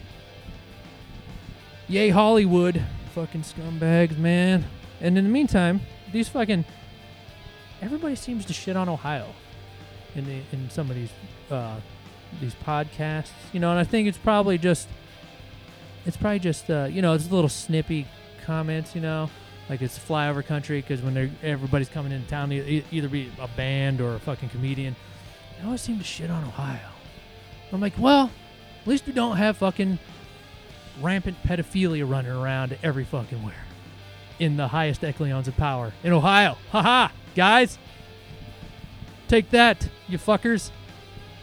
[1.89, 2.81] Yay Hollywood,
[3.12, 4.66] fucking scumbags, man.
[5.01, 5.81] And in the meantime,
[6.12, 6.64] these fucking
[7.83, 9.27] everybody seems to shit on Ohio
[10.14, 11.11] in the in some of these
[11.51, 11.81] uh,
[12.41, 14.89] these podcasts, you know, and I think it's probably just
[16.05, 18.07] it's probably just uh, you know it's little snippy
[18.45, 19.31] comments, you know,
[19.68, 24.01] like it's flyover country because when they're everybody's coming into town, either be a band
[24.01, 24.95] or a fucking comedian,
[25.59, 26.89] they always seem to shit on Ohio.
[27.72, 28.31] I'm like, well,
[28.81, 29.99] at least we don't have fucking
[31.01, 33.55] rampant pedophilia running around every fucking where
[34.39, 36.57] in the highest echelons of power in Ohio.
[36.70, 37.79] Haha, guys.
[39.29, 40.70] Take that, you fuckers.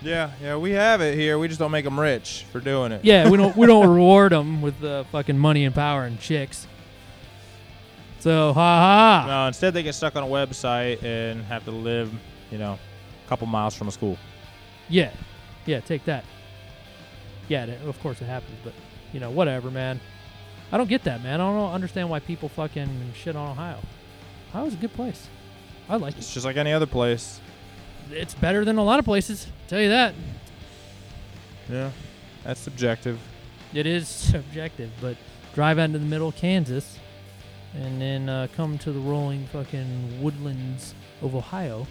[0.04, 1.40] Yeah, yeah, we have it here.
[1.40, 3.04] We just don't make them rich for doing it.
[3.06, 6.68] Yeah, we don't we don't reward them with uh, fucking money and power and chicks.
[8.20, 9.28] So, haha.
[9.28, 12.12] No, instead they get stuck on a website and have to live,
[12.52, 12.80] you know,
[13.26, 14.18] a couple miles from a school.
[14.88, 15.12] Yeah,
[15.66, 16.24] yeah, take that.
[17.50, 18.74] Yeah, it- of course it happens, but
[19.12, 20.00] you know, whatever, man.
[20.72, 21.40] I don't get that, man.
[21.40, 23.78] I don't understand why people fucking shit on Ohio.
[24.50, 25.28] Ohio's a good place.
[25.90, 26.20] I like it.
[26.20, 27.40] It's just like any other place.
[28.12, 29.48] It's better than a lot of places.
[29.68, 30.14] Tell you that.
[31.70, 31.92] Yeah,
[32.44, 33.20] that's subjective.
[33.74, 35.18] It is subjective, but
[35.56, 37.00] drive out into the middle of Kansas
[37.76, 41.88] and then uh, come to the rolling fucking woodlands of Ohio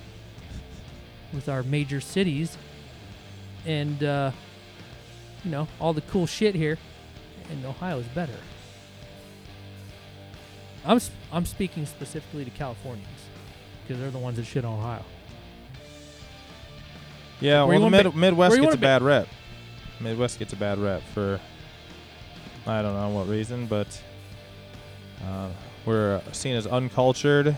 [1.33, 2.57] with our major cities
[3.67, 4.31] and, uh,
[5.45, 6.79] you know, all the cool shit here.
[7.51, 8.37] And Ohio is better.
[10.85, 13.09] I'm, s- I'm speaking specifically to Californians
[13.83, 15.05] because they're the ones that shit on Ohio.
[17.43, 19.27] Yeah, Where well, the mid- Midwest gets a be- bad rep.
[20.01, 21.41] Midwest gets a bad rep for
[22.67, 24.01] I don't know what reason, but
[25.27, 25.49] uh,
[25.85, 27.57] we're seen as uncultured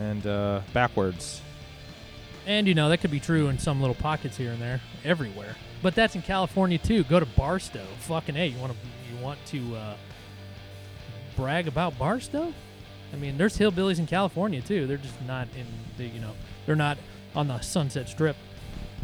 [0.00, 1.40] and uh, backwards.
[2.44, 5.54] And you know that could be true in some little pockets here and there, everywhere.
[5.80, 7.04] But that's in California too.
[7.04, 7.84] Go to Barstow.
[8.00, 8.78] Fucking hey, you want to
[9.14, 9.94] you want to uh,
[11.36, 12.52] brag about Barstow?
[13.12, 14.88] I mean, there's hillbillies in California too.
[14.88, 15.66] They're just not in
[15.96, 16.32] the you know
[16.66, 16.98] they're not
[17.34, 18.36] on the Sunset Strip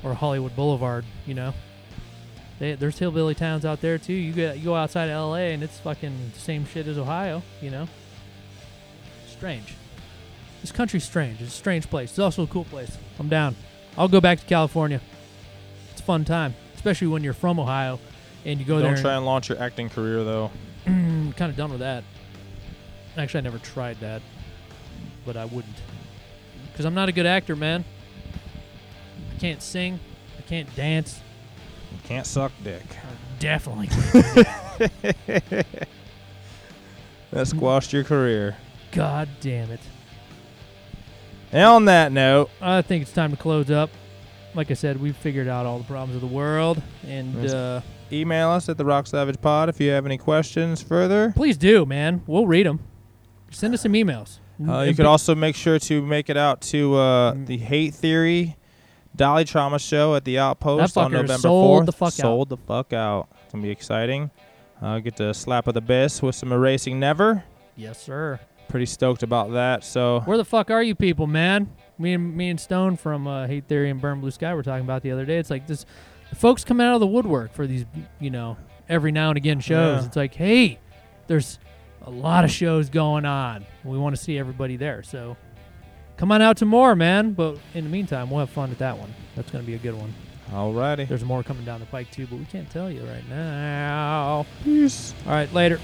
[0.03, 1.05] or Hollywood Boulevard.
[1.27, 1.55] You know,
[2.59, 4.13] they, there's hillbilly towns out there too.
[4.13, 5.53] You go you go outside of L.A.
[5.53, 7.43] and it's fucking the same shit as Ohio.
[7.61, 7.89] You know,
[9.27, 9.75] strange.
[10.61, 11.41] This country's strange.
[11.41, 12.11] It's a strange place.
[12.11, 12.97] It's also a cool place.
[13.19, 13.55] I'm down.
[13.97, 15.01] I'll go back to California.
[15.93, 18.01] It's a fun time, especially when you're from Ohio
[18.45, 18.95] and you go there.
[18.95, 20.51] Don't try and launch your acting career though.
[20.85, 22.05] kind of done with that.
[23.17, 24.23] Actually, I never tried that,
[25.27, 25.75] but I wouldn't,
[26.71, 27.85] because I'm not a good actor, man.
[29.39, 30.01] I can't sing.
[30.37, 31.21] I can't dance.
[31.93, 32.83] You can't suck dick.
[32.91, 33.89] I definitely.
[37.31, 38.57] That squashed your career.
[38.91, 39.81] God damn it.
[41.53, 43.91] And on that note, I think it's time to close up.
[44.55, 48.49] Like I said, we've figured out all the problems of the world, and uh, email
[48.49, 51.33] us at the Rock Savage Pod if you have any questions further.
[51.37, 52.23] please do, man.
[52.27, 52.81] We'll read them.
[53.51, 54.39] Send us some emails.
[54.67, 58.57] Uh, you could also make sure to make it out to uh, the Hate Theory
[59.19, 61.87] Dolly Trauma Show at the Outpost on November sold 4th.
[61.87, 62.13] the fuck out.
[62.13, 63.29] sold the fuck out.
[63.45, 64.31] It's going to be exciting.
[64.81, 67.45] Uh, get the slap of the best with some Erasing Never.
[67.77, 68.41] Yes, sir.
[68.69, 69.83] Pretty stoked about that.
[69.85, 71.71] So, Where the fuck are you people, man?
[71.99, 74.85] Me and me and Stone from uh, Hate Theory and Burn Blue Sky were talking
[74.85, 75.39] about the other day.
[75.39, 75.85] It's like this,
[76.37, 77.87] folks come out of the woodwork for these,
[78.21, 78.57] you know,
[78.89, 80.03] every now and again shows.
[80.03, 80.07] Yeah.
[80.07, 80.79] It's like, hey,
[81.27, 81.59] there's
[82.03, 83.67] a lot of shows going on.
[83.85, 85.03] We want to see everybody there.
[85.03, 85.37] So
[86.19, 87.33] come on out to more, man.
[87.33, 89.15] But in the meantime, we'll have fun at that one.
[89.35, 90.13] That's gonna be a good one.
[90.51, 91.09] alrighty.
[91.09, 94.45] There's more coming down the pike too, but we can't tell you right now.
[94.65, 95.15] Peace.
[95.27, 95.81] All right, later.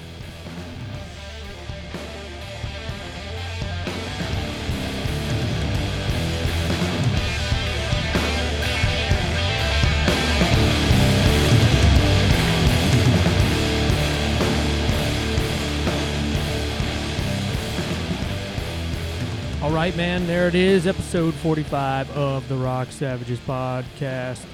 [19.74, 20.24] Right, man.
[20.28, 24.44] There it is, episode 45 of the Rock Savages podcast.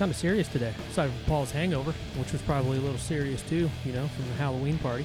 [0.00, 0.74] kind of serious today.
[0.90, 4.34] Aside from Paul's hangover, which was probably a little serious too, you know, from the
[4.34, 5.04] Halloween party.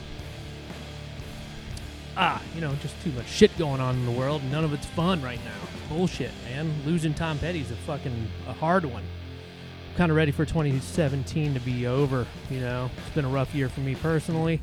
[2.15, 4.41] Ah, you know, just too much shit going on in the world.
[4.45, 5.95] None of it's fun right now.
[5.95, 6.73] Bullshit, man.
[6.83, 9.03] Losing Tom Petty's a fucking a hard one.
[9.03, 12.25] I'm Kind of ready for 2017 to be over.
[12.49, 14.59] You know, it's been a rough year for me personally,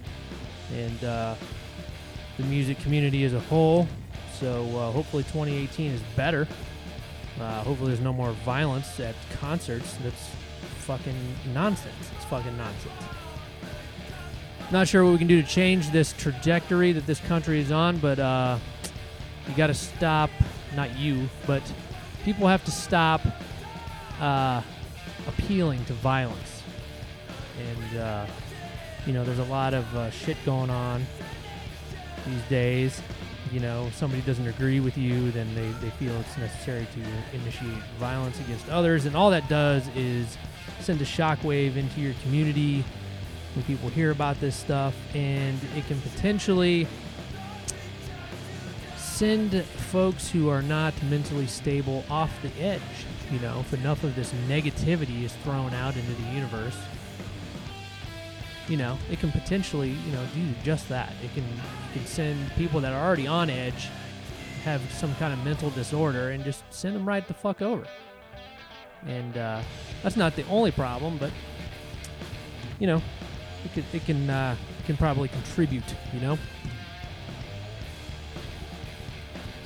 [0.75, 1.37] and uh,
[2.37, 3.87] the music community as a whole.
[4.39, 6.47] So uh, hopefully 2018 is better.
[7.41, 9.95] Uh, hopefully there's no more violence at concerts.
[10.03, 10.31] That's
[10.79, 11.17] fucking
[11.53, 11.95] nonsense.
[12.17, 12.93] It's fucking nonsense.
[14.71, 17.99] Not sure what we can do to change this trajectory that this country is on,
[17.99, 18.59] but uh,
[19.49, 20.31] you got to stop.
[20.75, 21.63] Not you, but
[22.25, 23.21] people have to stop
[24.21, 24.63] uh,
[25.29, 26.63] appealing to violence.
[27.59, 28.27] And uh,
[29.07, 31.07] you know, there's a lot of uh, shit going on
[32.27, 33.01] these days.
[33.53, 37.83] You know, somebody doesn't agree with you, then they, they feel it's necessary to initiate
[37.99, 40.37] violence against others, and all that does is
[40.81, 42.85] send a shockwave into your community
[43.55, 46.89] when people hear about this stuff, and it can potentially
[48.97, 52.83] send folks who are not mentally stable off the edge.
[53.31, 56.77] You know, if enough of this negativity is thrown out into the universe,
[58.69, 61.13] you know, it can potentially, you know, do just that.
[61.23, 61.45] It can,
[61.95, 63.89] can send people that are already on edge,
[64.65, 67.87] have some kind of mental disorder, and just send them right the fuck over.
[69.07, 69.63] And uh,
[70.03, 71.31] that's not the only problem, but
[72.79, 73.01] you know,
[73.65, 75.85] it can it can uh, can probably contribute.
[76.13, 76.39] You know.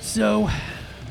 [0.00, 0.48] So,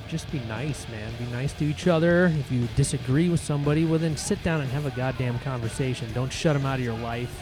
[0.07, 1.11] just be nice, man.
[1.19, 2.27] Be nice to each other.
[2.27, 6.11] If you disagree with somebody, well, then sit down and have a goddamn conversation.
[6.13, 7.41] Don't shut them out of your life.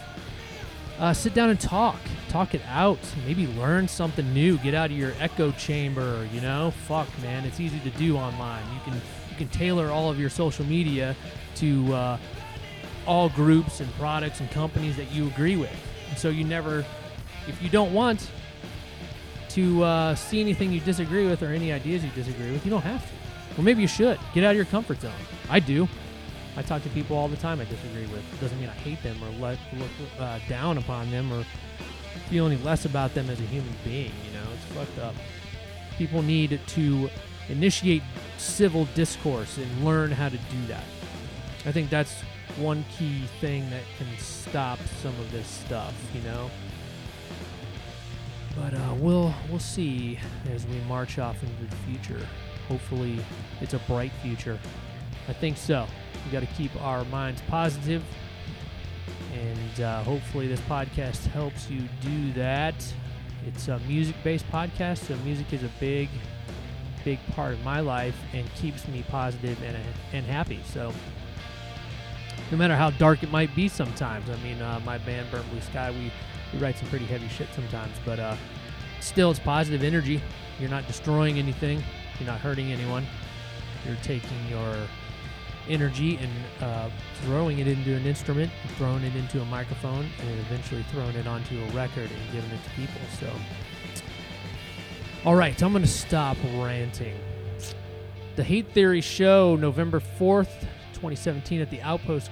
[1.00, 2.00] Uh, sit down and talk.
[2.36, 3.00] Talk it out.
[3.26, 4.58] Maybe learn something new.
[4.58, 6.28] Get out of your echo chamber.
[6.34, 7.46] You know, fuck, man.
[7.46, 8.62] It's easy to do online.
[8.74, 8.94] You can
[9.30, 11.16] you can tailor all of your social media
[11.56, 12.18] to uh,
[13.08, 15.72] all groups and products and companies that you agree with.
[16.10, 16.84] And so you never,
[17.48, 18.30] if you don't want
[19.52, 22.82] to uh, see anything you disagree with or any ideas you disagree with, you don't
[22.82, 23.62] have to.
[23.62, 24.20] Or maybe you should.
[24.34, 25.14] Get out of your comfort zone.
[25.50, 25.88] I do.
[26.58, 28.34] I talk to people all the time I disagree with.
[28.34, 31.46] It doesn't mean I hate them or let, look uh, down upon them or
[32.30, 34.12] feel any less about them as a human being.
[34.26, 35.16] You know, it's fucked up.
[35.98, 37.10] People need to
[37.50, 38.04] initiate
[38.38, 40.84] civil discourse and learn how to do that.
[41.66, 42.22] I think that's
[42.58, 46.50] one key thing that can stop some of this stuff, you know.
[48.56, 52.26] But uh, we'll we'll see as we march off into the future.
[52.68, 53.20] Hopefully,
[53.62, 54.58] it's a bright future.
[55.28, 55.86] I think so.
[56.26, 58.04] We got to keep our minds positive,
[59.36, 62.76] and uh, hopefully, this podcast helps you do that.
[63.46, 66.10] It's a music-based podcast, so music is a big,
[67.04, 69.78] big part of my life and keeps me positive and
[70.14, 70.62] and happy.
[70.74, 70.94] So
[72.52, 74.30] no matter how dark it might be sometimes.
[74.30, 76.12] I mean, uh, my band Burn Blue Sky, we,
[76.54, 78.36] we write some pretty heavy shit sometimes, but uh,
[79.00, 80.22] still, it's positive energy.
[80.60, 81.84] You're not destroying anything.
[82.20, 83.06] You're not hurting anyone.
[83.86, 84.76] You're taking your
[85.68, 86.32] energy and
[86.62, 86.90] uh,
[87.26, 91.62] throwing it into an instrument, throwing it into a microphone, and eventually throwing it onto
[91.62, 93.02] a record and giving it to people.
[93.20, 93.32] So,
[95.26, 97.16] all right, I'm going to stop ranting.
[98.36, 100.62] The Hate Theory show, November 4th,
[100.94, 102.30] 2017 at the Outpost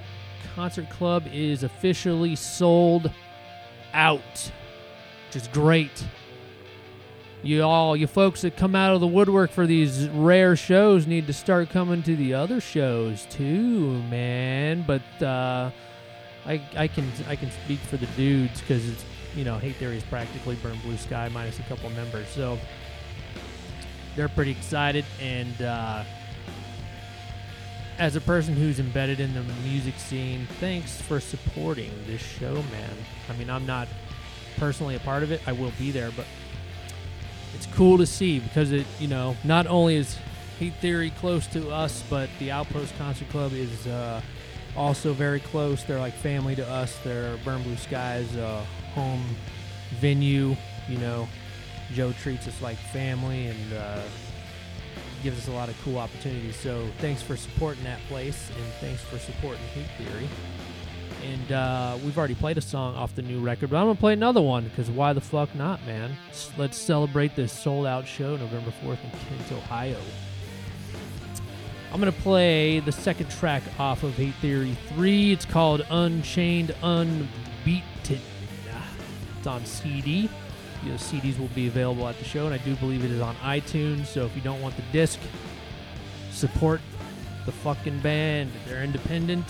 [0.54, 3.10] Concert Club is officially sold
[3.92, 4.52] out,
[5.26, 6.06] which is great.
[7.44, 11.26] You all, you folks that come out of the woodwork for these rare shows need
[11.26, 14.82] to start coming to the other shows too, man.
[14.86, 15.70] But uh,
[16.46, 19.04] I, I can I can speak for the dudes because it's
[19.36, 22.58] you know Hate Theory is practically Burn Blue Sky minus a couple members, so
[24.16, 25.62] they're pretty excited and.
[25.62, 26.04] Uh,
[27.96, 32.90] as a person who's embedded in the music scene, thanks for supporting this show, man.
[33.28, 33.86] I mean, I'm not
[34.56, 35.40] personally a part of it.
[35.46, 36.26] I will be there, but
[37.54, 40.18] it's cool to see because it, you know, not only is
[40.58, 44.20] Hate Theory close to us, but the Outpost Concert Club is uh,
[44.76, 45.82] also very close.
[45.84, 46.98] They're like family to us.
[47.04, 49.24] They're Burn Blue Sky's uh, home
[50.00, 50.56] venue.
[50.88, 51.28] You know,
[51.92, 54.02] Joe treats us like family, and uh,
[55.22, 56.54] gives us a lot of cool opportunities.
[56.56, 60.28] So thanks for supporting that place, and thanks for supporting Hate Theory.
[61.24, 64.12] And uh, we've already played a song off the new record, but I'm gonna play
[64.12, 66.14] another one because why the fuck not, man?
[66.58, 69.98] Let's celebrate this sold-out show November 4th in Kent, Ohio.
[71.92, 75.32] I'm gonna play the second track off of Hate Theory 3.
[75.32, 78.20] It's called Unchained Unbeaten.
[79.38, 80.28] It's on CD.
[80.82, 83.20] You know, CDs will be available at the show, and I do believe it is
[83.20, 84.06] on iTunes.
[84.06, 85.18] So if you don't want the disc,
[86.30, 86.82] support
[87.46, 88.50] the fucking band.
[88.66, 89.46] They're independent.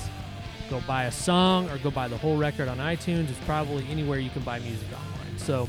[0.70, 3.28] Go buy a song or go buy the whole record on iTunes.
[3.28, 5.38] It's probably anywhere you can buy music online.
[5.38, 5.68] So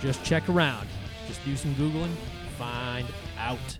[0.00, 0.88] just check around.
[1.28, 2.12] Just do some Googling,
[2.58, 3.06] find
[3.38, 3.78] out.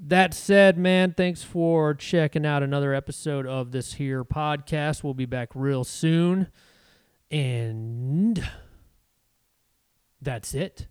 [0.00, 5.02] That said, man, thanks for checking out another episode of this here podcast.
[5.02, 6.48] We'll be back real soon.
[7.30, 8.48] And
[10.20, 10.86] that's it.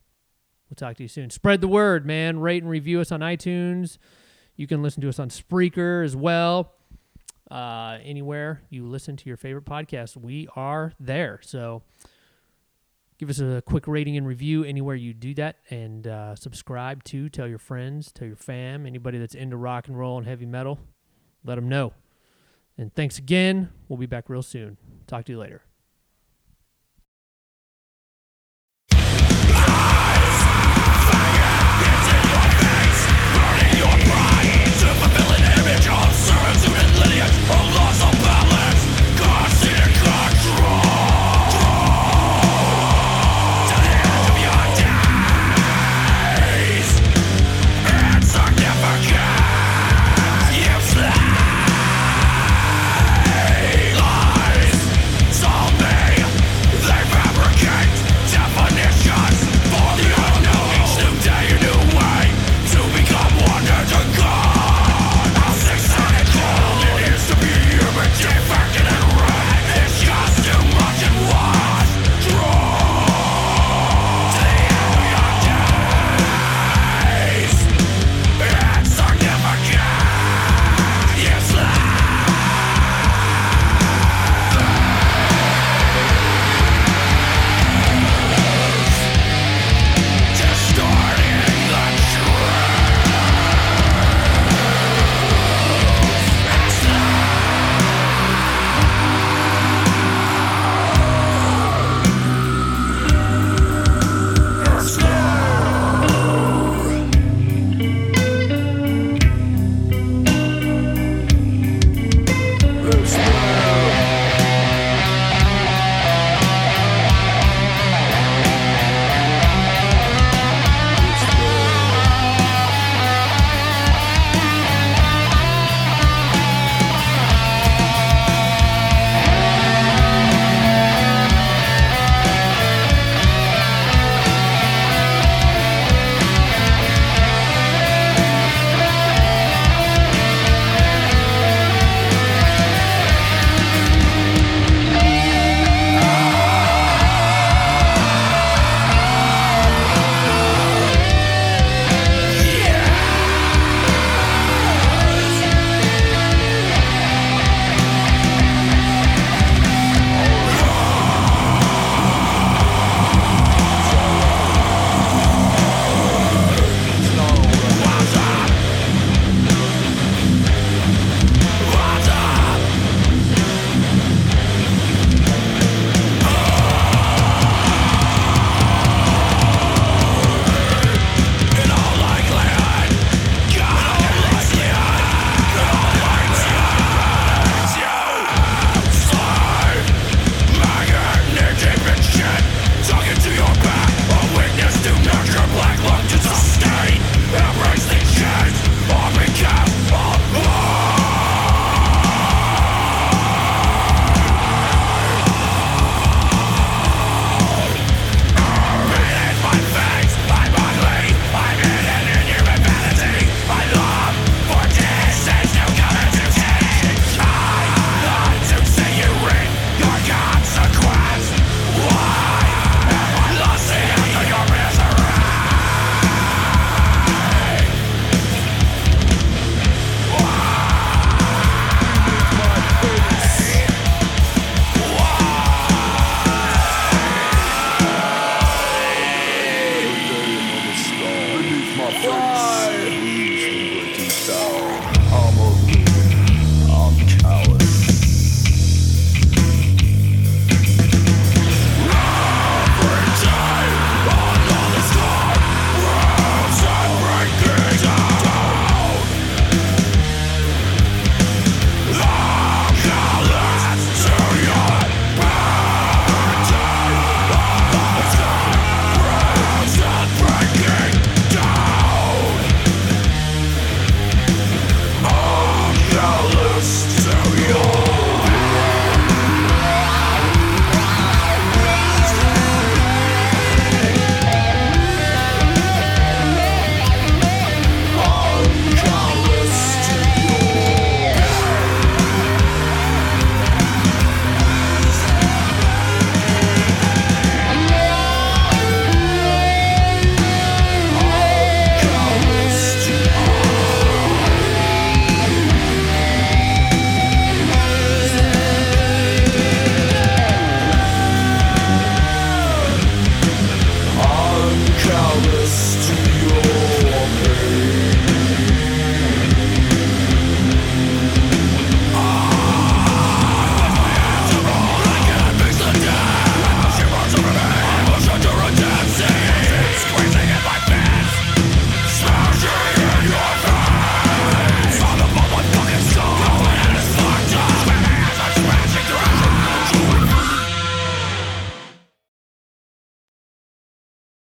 [0.69, 1.29] We'll talk to you soon.
[1.29, 2.39] Spread the word, man.
[2.39, 3.97] Rate and review us on iTunes.
[4.57, 6.73] You can listen to us on Spreaker as well.
[7.49, 11.39] Uh, anywhere you listen to your favorite podcast, we are there.
[11.43, 11.83] So
[13.17, 15.57] give us a quick rating and review anywhere you do that.
[15.69, 19.97] And uh, subscribe to tell your friends tell your fam anybody that's into rock and
[19.97, 20.79] roll and heavy metal
[21.45, 21.93] let them know.
[22.77, 23.69] And thanks again.
[23.87, 24.77] We'll be back real soon.
[25.07, 25.61] Talk to you later
[37.49, 37.76] Oh,